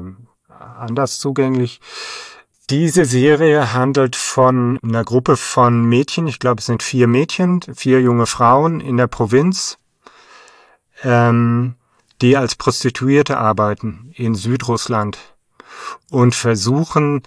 [0.48, 1.80] anders zugänglich.
[2.70, 8.02] Diese Serie handelt von einer Gruppe von Mädchen, ich glaube es sind vier Mädchen, vier
[8.02, 9.78] junge Frauen in der Provinz,
[11.02, 11.76] ähm,
[12.20, 15.16] die als Prostituierte arbeiten in Südrussland
[16.10, 17.22] und versuchen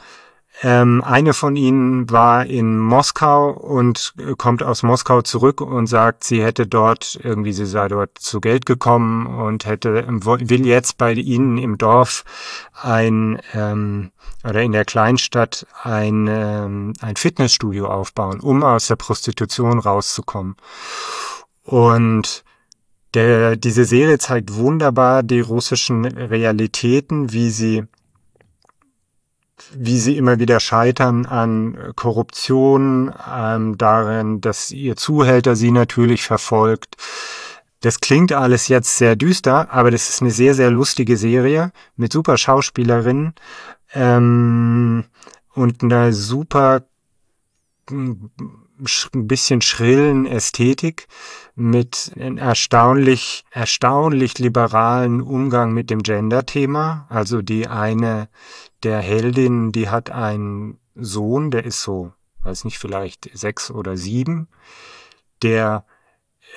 [0.64, 6.24] ähm, eine von ihnen war in Moskau und äh, kommt aus Moskau zurück und sagt,
[6.24, 11.14] sie hätte dort irgendwie, sie sei dort zu Geld gekommen und hätte will jetzt bei
[11.14, 12.24] ihnen im Dorf
[12.80, 14.12] ein ähm,
[14.44, 20.56] oder in der Kleinstadt ein ähm, ein Fitnessstudio aufbauen, um aus der Prostitution rauszukommen.
[21.64, 22.44] Und
[23.14, 27.84] der, diese Serie zeigt wunderbar die russischen Realitäten, wie sie
[29.76, 36.96] wie sie immer wieder scheitern an Korruption, ähm, darin, dass ihr Zuhälter sie natürlich verfolgt.
[37.82, 42.14] Das klingt alles jetzt sehr düster, aber das ist eine sehr, sehr lustige Serie mit
[42.14, 43.34] super Schauspielerinnen
[43.94, 45.06] ähm,
[45.54, 46.84] und einer super
[47.90, 48.32] ein
[49.28, 51.08] bisschen schrillen Ästhetik
[51.56, 57.06] mit einem erstaunlich, erstaunlich liberalen Umgang mit dem Gender-Thema.
[57.10, 58.30] Also die eine
[58.84, 62.14] der Heldin, die hat einen Sohn, der ist so,
[62.44, 64.48] weiß nicht, vielleicht sechs oder sieben,
[65.42, 65.86] der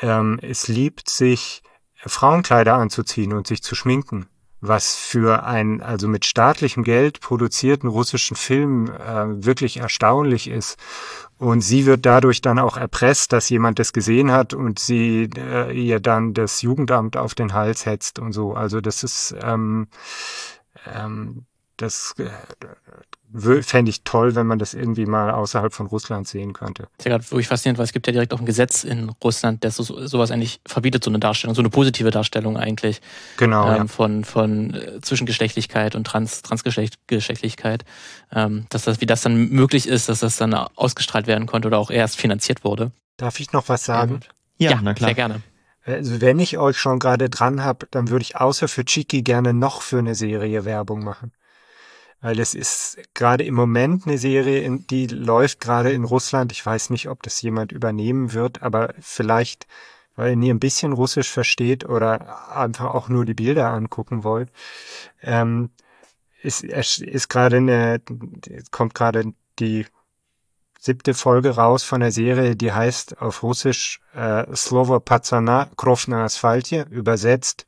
[0.01, 1.63] ähm, es liebt, sich
[1.97, 4.29] Frauenkleider anzuziehen und sich zu schminken
[4.67, 10.79] was für einen also mit staatlichem Geld produzierten russischen Film äh, wirklich erstaunlich ist.
[11.37, 15.73] Und sie wird dadurch dann auch erpresst, dass jemand das gesehen hat und sie äh,
[15.73, 18.55] ihr dann das Jugendamt auf den Hals hetzt und so.
[18.55, 19.89] Also das ist ähm,
[20.87, 21.45] ähm,
[21.77, 26.83] das äh, fände ich toll, wenn man das irgendwie mal außerhalb von Russland sehen könnte.
[26.83, 29.09] Das ist ja gerade wirklich faszinierend, weil es gibt ja direkt auch ein Gesetz in
[29.23, 33.01] Russland, das so, sowas eigentlich verbietet, so eine Darstellung, so eine positive Darstellung eigentlich.
[33.37, 33.69] Genau.
[33.69, 33.87] Ähm, ja.
[33.89, 37.85] Von, von äh, Zwischengeschlechtlichkeit und Trans, Transgeschlechtlichkeit.
[38.33, 41.79] Ähm, dass das, wie das dann möglich ist, dass das dann ausgestrahlt werden konnte oder
[41.79, 42.93] auch erst finanziert wurde.
[43.17, 44.21] Darf ich noch was sagen?
[44.59, 45.09] Ja, ja na klar.
[45.09, 45.43] Sehr gerne.
[45.85, 49.53] Also wenn ich euch schon gerade dran habe, dann würde ich außer für Chiki gerne
[49.53, 51.33] noch für eine Serie Werbung machen
[52.25, 56.53] weil das ist gerade im Moment eine Serie, die läuft gerade in Russland.
[56.53, 59.67] Ich weiß nicht, ob das jemand übernehmen wird, aber vielleicht,
[60.17, 64.49] weil ihr ein bisschen Russisch versteht oder einfach auch nur die Bilder angucken wollt,
[65.21, 65.69] ähm,
[66.41, 68.01] ist, ist gerade eine,
[68.71, 69.85] kommt gerade die
[70.81, 76.25] siebte Folge raus von der Serie, die heißt auf Russisch äh, Slovo Pazana Krov na
[76.25, 77.67] Asphalte, übersetzt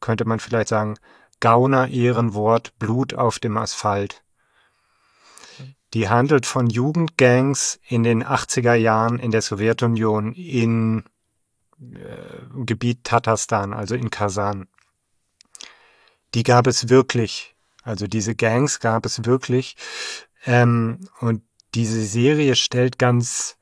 [0.00, 0.96] könnte man vielleicht sagen
[1.42, 4.22] Gauner-Ehrenwort Blut auf dem Asphalt.
[5.92, 11.04] Die handelt von Jugendgangs in den 80er Jahren in der Sowjetunion in
[11.80, 14.68] äh, Gebiet Tatarstan, also in Kasan.
[16.34, 17.56] Die gab es wirklich.
[17.82, 19.76] Also diese Gangs gab es wirklich.
[20.46, 21.42] Ähm, und
[21.74, 23.56] diese Serie stellt ganz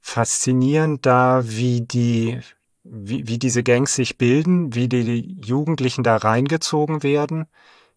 [0.00, 2.40] faszinierend da, wie die,
[2.84, 7.46] wie, wie diese Gangs sich bilden, wie die, Jugendlichen da reingezogen werden,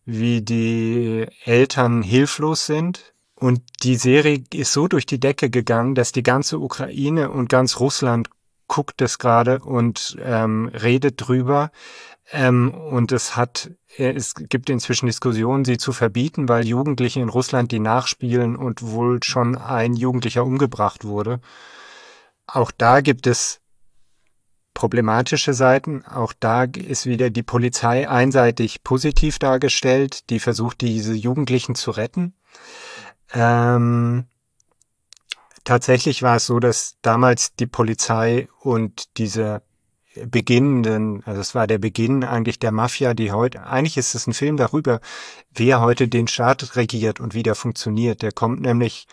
[0.06, 3.14] wie die Eltern hilflos sind.
[3.36, 7.80] Und die Serie ist so durch die Decke gegangen, dass die ganze Ukraine und ganz
[7.80, 8.30] Russland
[8.68, 11.72] guckt es gerade und ähm, redet drüber.
[12.32, 17.30] Ähm, und es hat, äh, es gibt inzwischen Diskussionen, sie zu verbieten, weil Jugendliche in
[17.30, 21.40] Russland die nachspielen und wohl schon ein Jugendlicher umgebracht wurde.
[22.48, 23.60] Auch da gibt es
[24.76, 26.05] problematische Seiten.
[26.05, 32.36] Auch da ist wieder die Polizei einseitig positiv dargestellt, die versucht, diese Jugendlichen zu retten.
[33.34, 34.26] Ähm,
[35.63, 39.63] tatsächlich war es so, dass damals die Polizei und diese
[40.26, 44.34] beginnenden, also es war der Beginn eigentlich der Mafia, die heute, eigentlich ist es ein
[44.34, 45.01] Film darüber,
[45.53, 48.21] wer heute den Staat regiert und wie der funktioniert.
[48.21, 49.07] Der kommt nämlich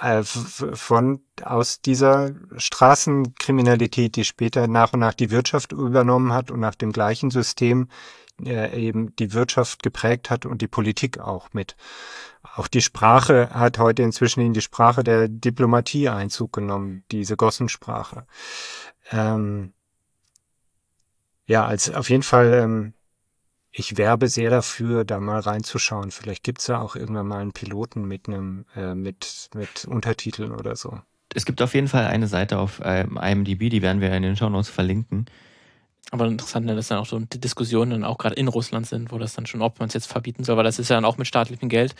[0.00, 6.60] äh, von aus dieser Straßenkriminalität, die später nach und nach die Wirtschaft übernommen hat und
[6.60, 7.88] nach dem gleichen System
[8.44, 11.76] äh, eben die Wirtschaft geprägt hat und die Politik auch mit.
[12.42, 18.26] Auch die Sprache hat heute inzwischen in die Sprache der Diplomatie Einzug genommen, diese Gossensprache.
[19.10, 19.72] Ähm,
[21.46, 22.94] ja, als auf jeden Fall, ähm,
[23.72, 26.10] ich werbe sehr dafür, da mal reinzuschauen.
[26.10, 30.76] Vielleicht gibt's ja auch irgendwann mal einen Piloten mit einem, äh, mit, mit Untertiteln oder
[30.76, 30.98] so.
[31.34, 34.36] Es gibt auf jeden Fall eine Seite auf ähm, IMDb, die werden wir in den
[34.36, 35.26] Show Notes verlinken.
[36.10, 39.18] Aber interessant, dass dann auch so die Diskussionen dann auch gerade in Russland sind, wo
[39.18, 41.18] das dann schon, ob man es jetzt verbieten soll, weil das ist ja dann auch
[41.18, 41.94] mit staatlichem Geld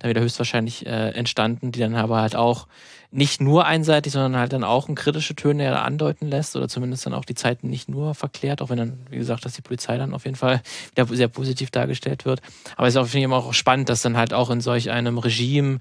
[0.00, 2.66] dann wieder höchstwahrscheinlich äh, entstanden, die dann aber halt auch
[3.14, 7.12] nicht nur einseitig, sondern halt dann auch ein kritische Töne andeuten lässt oder zumindest dann
[7.12, 10.14] auch die Zeiten nicht nur verklärt, auch wenn dann, wie gesagt, dass die Polizei dann
[10.14, 10.62] auf jeden Fall
[10.96, 12.40] wieder sehr positiv dargestellt wird.
[12.76, 15.18] Aber es ist auf jeden Fall auch spannend, dass dann halt auch in solch einem
[15.18, 15.78] Regime,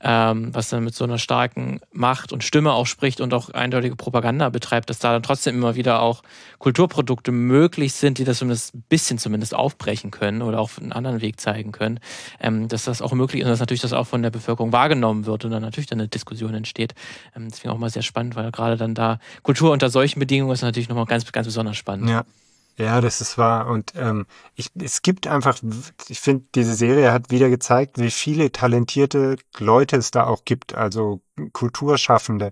[0.00, 3.94] ähm, was dann mit so einer starken Macht und Stimme auch spricht und auch eindeutige
[3.94, 6.24] Propaganda betreibt, dass da dann trotzdem immer wieder auch
[6.58, 11.20] Kulturprodukte möglich sind, die das zumindest ein bisschen zumindest aufbrechen können oder auch einen anderen
[11.20, 12.00] Weg zeigen können,
[12.40, 15.26] ähm, dass das auch möglich ist und dass natürlich das auch von der Bevölkerung wahrgenommen
[15.26, 16.94] wird und dann natürlich dann eine Diskussion entsteht entsteht.
[17.36, 20.62] Ähm, deswegen auch mal sehr spannend, weil gerade dann da Kultur unter solchen Bedingungen ist
[20.62, 22.08] natürlich nochmal ganz, ganz besonders spannend.
[22.08, 22.24] Ja.
[22.78, 23.66] Ja, das ist wahr.
[23.66, 25.58] Und ähm, ich, es gibt einfach,
[26.08, 30.74] ich finde, diese Serie hat wieder gezeigt, wie viele talentierte Leute es da auch gibt,
[30.74, 31.20] also
[31.52, 32.50] Kulturschaffende.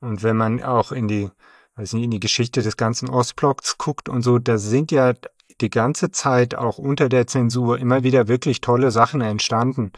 [0.00, 1.30] Und wenn man auch in die,
[1.74, 5.14] weiß nicht, in die Geschichte des ganzen Ostblocks guckt und so, da sind ja
[5.60, 9.90] die ganze Zeit auch unter der Zensur immer wieder wirklich tolle Sachen entstanden.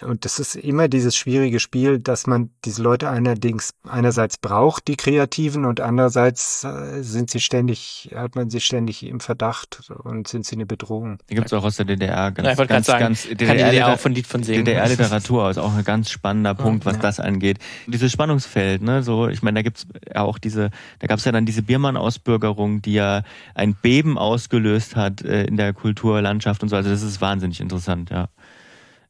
[0.00, 4.96] Und das ist immer dieses schwierige Spiel, dass man diese Leute allerdings einerseits braucht, die
[4.96, 10.46] Kreativen, und andererseits äh, sind sie ständig, hat man sie ständig im Verdacht und sind
[10.46, 11.18] sie eine Bedrohung.
[11.28, 12.30] Die gibt es auch aus der DDR.
[12.30, 14.64] Ganz, ja, ich ganz, sagen, ganz DDR, DDR auch von Lied von singen.
[14.64, 17.02] DDR-Literatur ist auch ein ganz spannender Punkt, was ja.
[17.02, 17.58] das angeht.
[17.86, 20.70] Dieses Spannungsfeld, ne, so, ich meine, da gibt's ja auch diese,
[21.00, 23.22] da gab es ja dann diese Biermann-Ausbürgerung, die ja
[23.54, 26.76] ein Beben ausgelöst hat äh, in der Kulturlandschaft und so.
[26.76, 28.28] Also das ist wahnsinnig interessant, ja.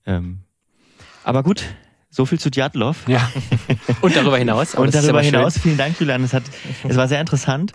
[0.07, 0.41] Ähm,
[1.29, 1.63] aber gut,
[2.09, 3.07] so viel zu Djatlov.
[3.07, 3.31] Ja.
[4.01, 4.75] Und darüber hinaus.
[4.75, 5.55] Und darüber hinaus.
[5.55, 5.63] Schön.
[5.63, 6.25] Vielen Dank, Julian.
[6.25, 6.45] Es, hat,
[6.89, 7.75] es war sehr interessant.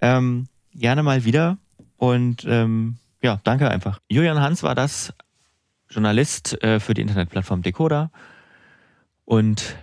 [0.00, 1.58] Ähm, gerne mal wieder.
[1.98, 4.00] Und ähm, ja, danke einfach.
[4.08, 5.12] Julian Hans war das
[5.90, 8.10] Journalist äh, für die Internetplattform Decoder.
[9.26, 9.76] Und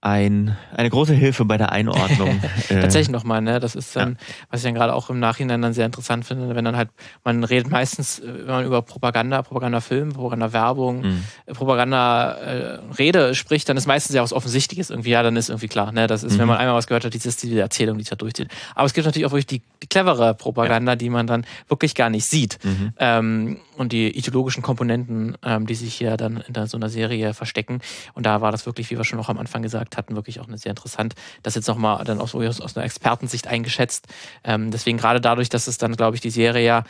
[0.00, 2.40] ein, eine große Hilfe bei der Einordnung.
[2.68, 3.60] Äh, Tatsächlich nochmal, ne?
[3.60, 4.34] Das ist dann, ja.
[4.50, 6.90] was ich dann gerade auch im Nachhinein dann sehr interessant finde, wenn dann halt,
[7.24, 11.24] man redet meistens, wenn man über Propaganda, Propagandafilm, Propagandawerbung, mhm.
[11.46, 15.92] Propaganda-Rede äh, spricht, dann ist meistens ja was Offensichtliches irgendwie, ja, dann ist irgendwie klar,
[15.92, 16.06] ne?
[16.08, 16.40] Das ist, mhm.
[16.40, 18.48] wenn man einmal was gehört hat, dieses, diese Erzählung, die da durchzieht.
[18.74, 20.96] Aber es gibt natürlich auch wirklich die, die clevere Propaganda, ja.
[20.96, 22.58] die man dann wirklich gar nicht sieht.
[22.62, 22.92] Mhm.
[22.98, 27.80] Ähm, und die ideologischen Komponenten, ähm, die sich hier dann in so einer Serie verstecken.
[28.14, 30.48] Und da war das wirklich, wie wir schon noch am Anfang gesagt hatten, wirklich auch
[30.48, 34.06] eine sehr interessant, das jetzt nochmal dann auch so aus, aus einer Expertensicht eingeschätzt.
[34.44, 36.84] Ähm, deswegen gerade dadurch, dass es dann, glaube ich, die Serie ja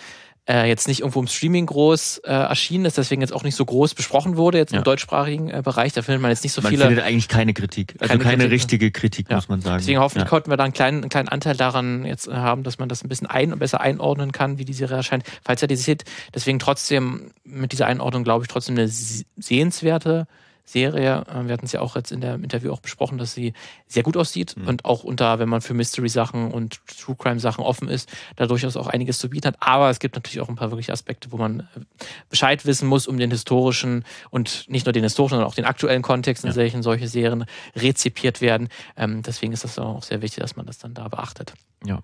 [0.49, 3.65] äh, jetzt nicht irgendwo im Streaming groß äh, erschienen ist, deswegen jetzt auch nicht so
[3.65, 4.79] groß besprochen wurde, jetzt ja.
[4.79, 5.93] im deutschsprachigen äh, Bereich.
[5.93, 6.85] Da findet man jetzt nicht so man viele.
[6.85, 7.95] Man findet eigentlich keine Kritik.
[7.99, 9.37] Also keine, keine Kritik, richtige Kritik, ja.
[9.37, 9.79] muss man sagen.
[9.79, 10.31] Deswegen hoffentlich ja.
[10.31, 13.05] konnten wir da einen kleinen, einen kleinen Anteil daran jetzt äh, haben, dass man das
[13.05, 15.25] ein bisschen ein, besser einordnen kann, wie die Serie erscheint.
[15.45, 20.27] Falls ihr die seht, deswegen trotzdem mit dieser Einordnung, glaube ich, trotzdem eine sehenswerte
[20.69, 21.25] Serie.
[21.33, 23.55] Ähm, wir hatten es ja auch jetzt in der Interview auch besprochen, dass sie
[23.87, 24.69] sehr gut aussieht mhm.
[24.69, 28.87] und auch unter, wenn man für Mystery-Sachen und True Crime-Sachen offen ist, da durchaus auch
[28.87, 29.57] einiges zu bieten hat.
[29.61, 31.81] Aber es gibt natürlich auch ein paar wirkliche Aspekte, wo man äh,
[32.29, 36.03] Bescheid wissen muss um den historischen und nicht nur den historischen, sondern auch den aktuellen
[36.03, 36.57] Kontext, in ja.
[36.57, 38.69] welchen solche Serien rezipiert werden.
[38.97, 41.55] Ähm, deswegen ist das auch sehr wichtig, dass man das dann da beachtet.
[41.85, 42.03] Ja.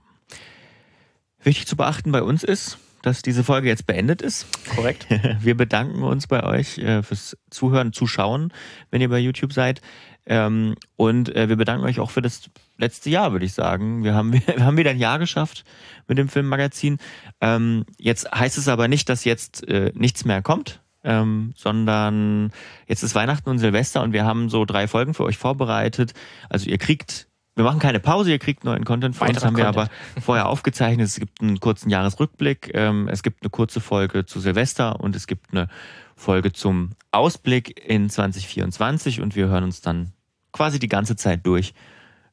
[1.43, 4.47] Wichtig zu beachten bei uns ist, dass diese Folge jetzt beendet ist.
[4.75, 5.07] Korrekt.
[5.41, 8.53] Wir bedanken uns bei euch äh, fürs Zuhören, Zuschauen,
[8.91, 9.81] wenn ihr bei YouTube seid.
[10.27, 12.49] Ähm, und äh, wir bedanken euch auch für das
[12.79, 14.05] letzte Jahr, würde ich sagen.
[14.05, 15.65] Wir haben, wir haben wieder ein Jahr geschafft
[16.09, 16.99] mit dem Filmmagazin.
[17.43, 20.81] Ähm, jetzt heißt es aber nicht, dass jetzt äh, nichts mehr kommt.
[21.07, 22.51] Ähm, sondern
[22.87, 26.15] jetzt ist Weihnachten und Silvester und wir haben so drei Folgen für euch vorbereitet.
[26.49, 29.17] Also ihr kriegt wir machen keine Pause, ihr kriegt neuen Content.
[29.17, 29.89] Für uns haben wir aber
[30.21, 31.07] vorher aufgezeichnet.
[31.07, 35.27] Es gibt einen kurzen Jahresrückblick, ähm, es gibt eine kurze Folge zu Silvester und es
[35.27, 35.69] gibt eine
[36.17, 40.13] Folge zum Ausblick in 2024 und wir hören uns dann
[40.53, 41.75] quasi die ganze Zeit durch.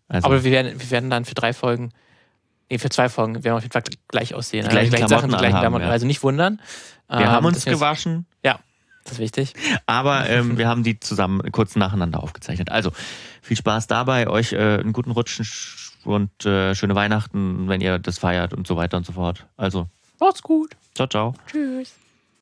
[0.08, 1.92] Also aber wir werden, wir werden dann für drei Folgen,
[2.70, 4.64] nee, für zwei Folgen, wir werden auf jeden Fall gleich aussehen.
[4.64, 5.92] Die gleichen, also, gleichen Sachen, die gleichen Klamotten, ja.
[5.92, 6.60] Also nicht wundern.
[7.08, 8.26] Wir ähm, haben uns gewaschen.
[8.44, 8.60] Ja,
[9.12, 9.54] das ist wichtig.
[9.86, 12.72] Aber ähm, wir haben die zusammen kurz nacheinander aufgezeichnet.
[12.72, 12.92] Also
[13.42, 15.46] viel Spaß dabei, euch äh, einen guten Rutschen
[16.04, 19.46] und äh, schöne Weihnachten, wenn ihr das feiert und so weiter und so fort.
[19.58, 19.88] Also
[20.20, 20.72] macht's gut.
[20.96, 21.36] Ciao, ciao.
[21.48, 22.01] Tschüss.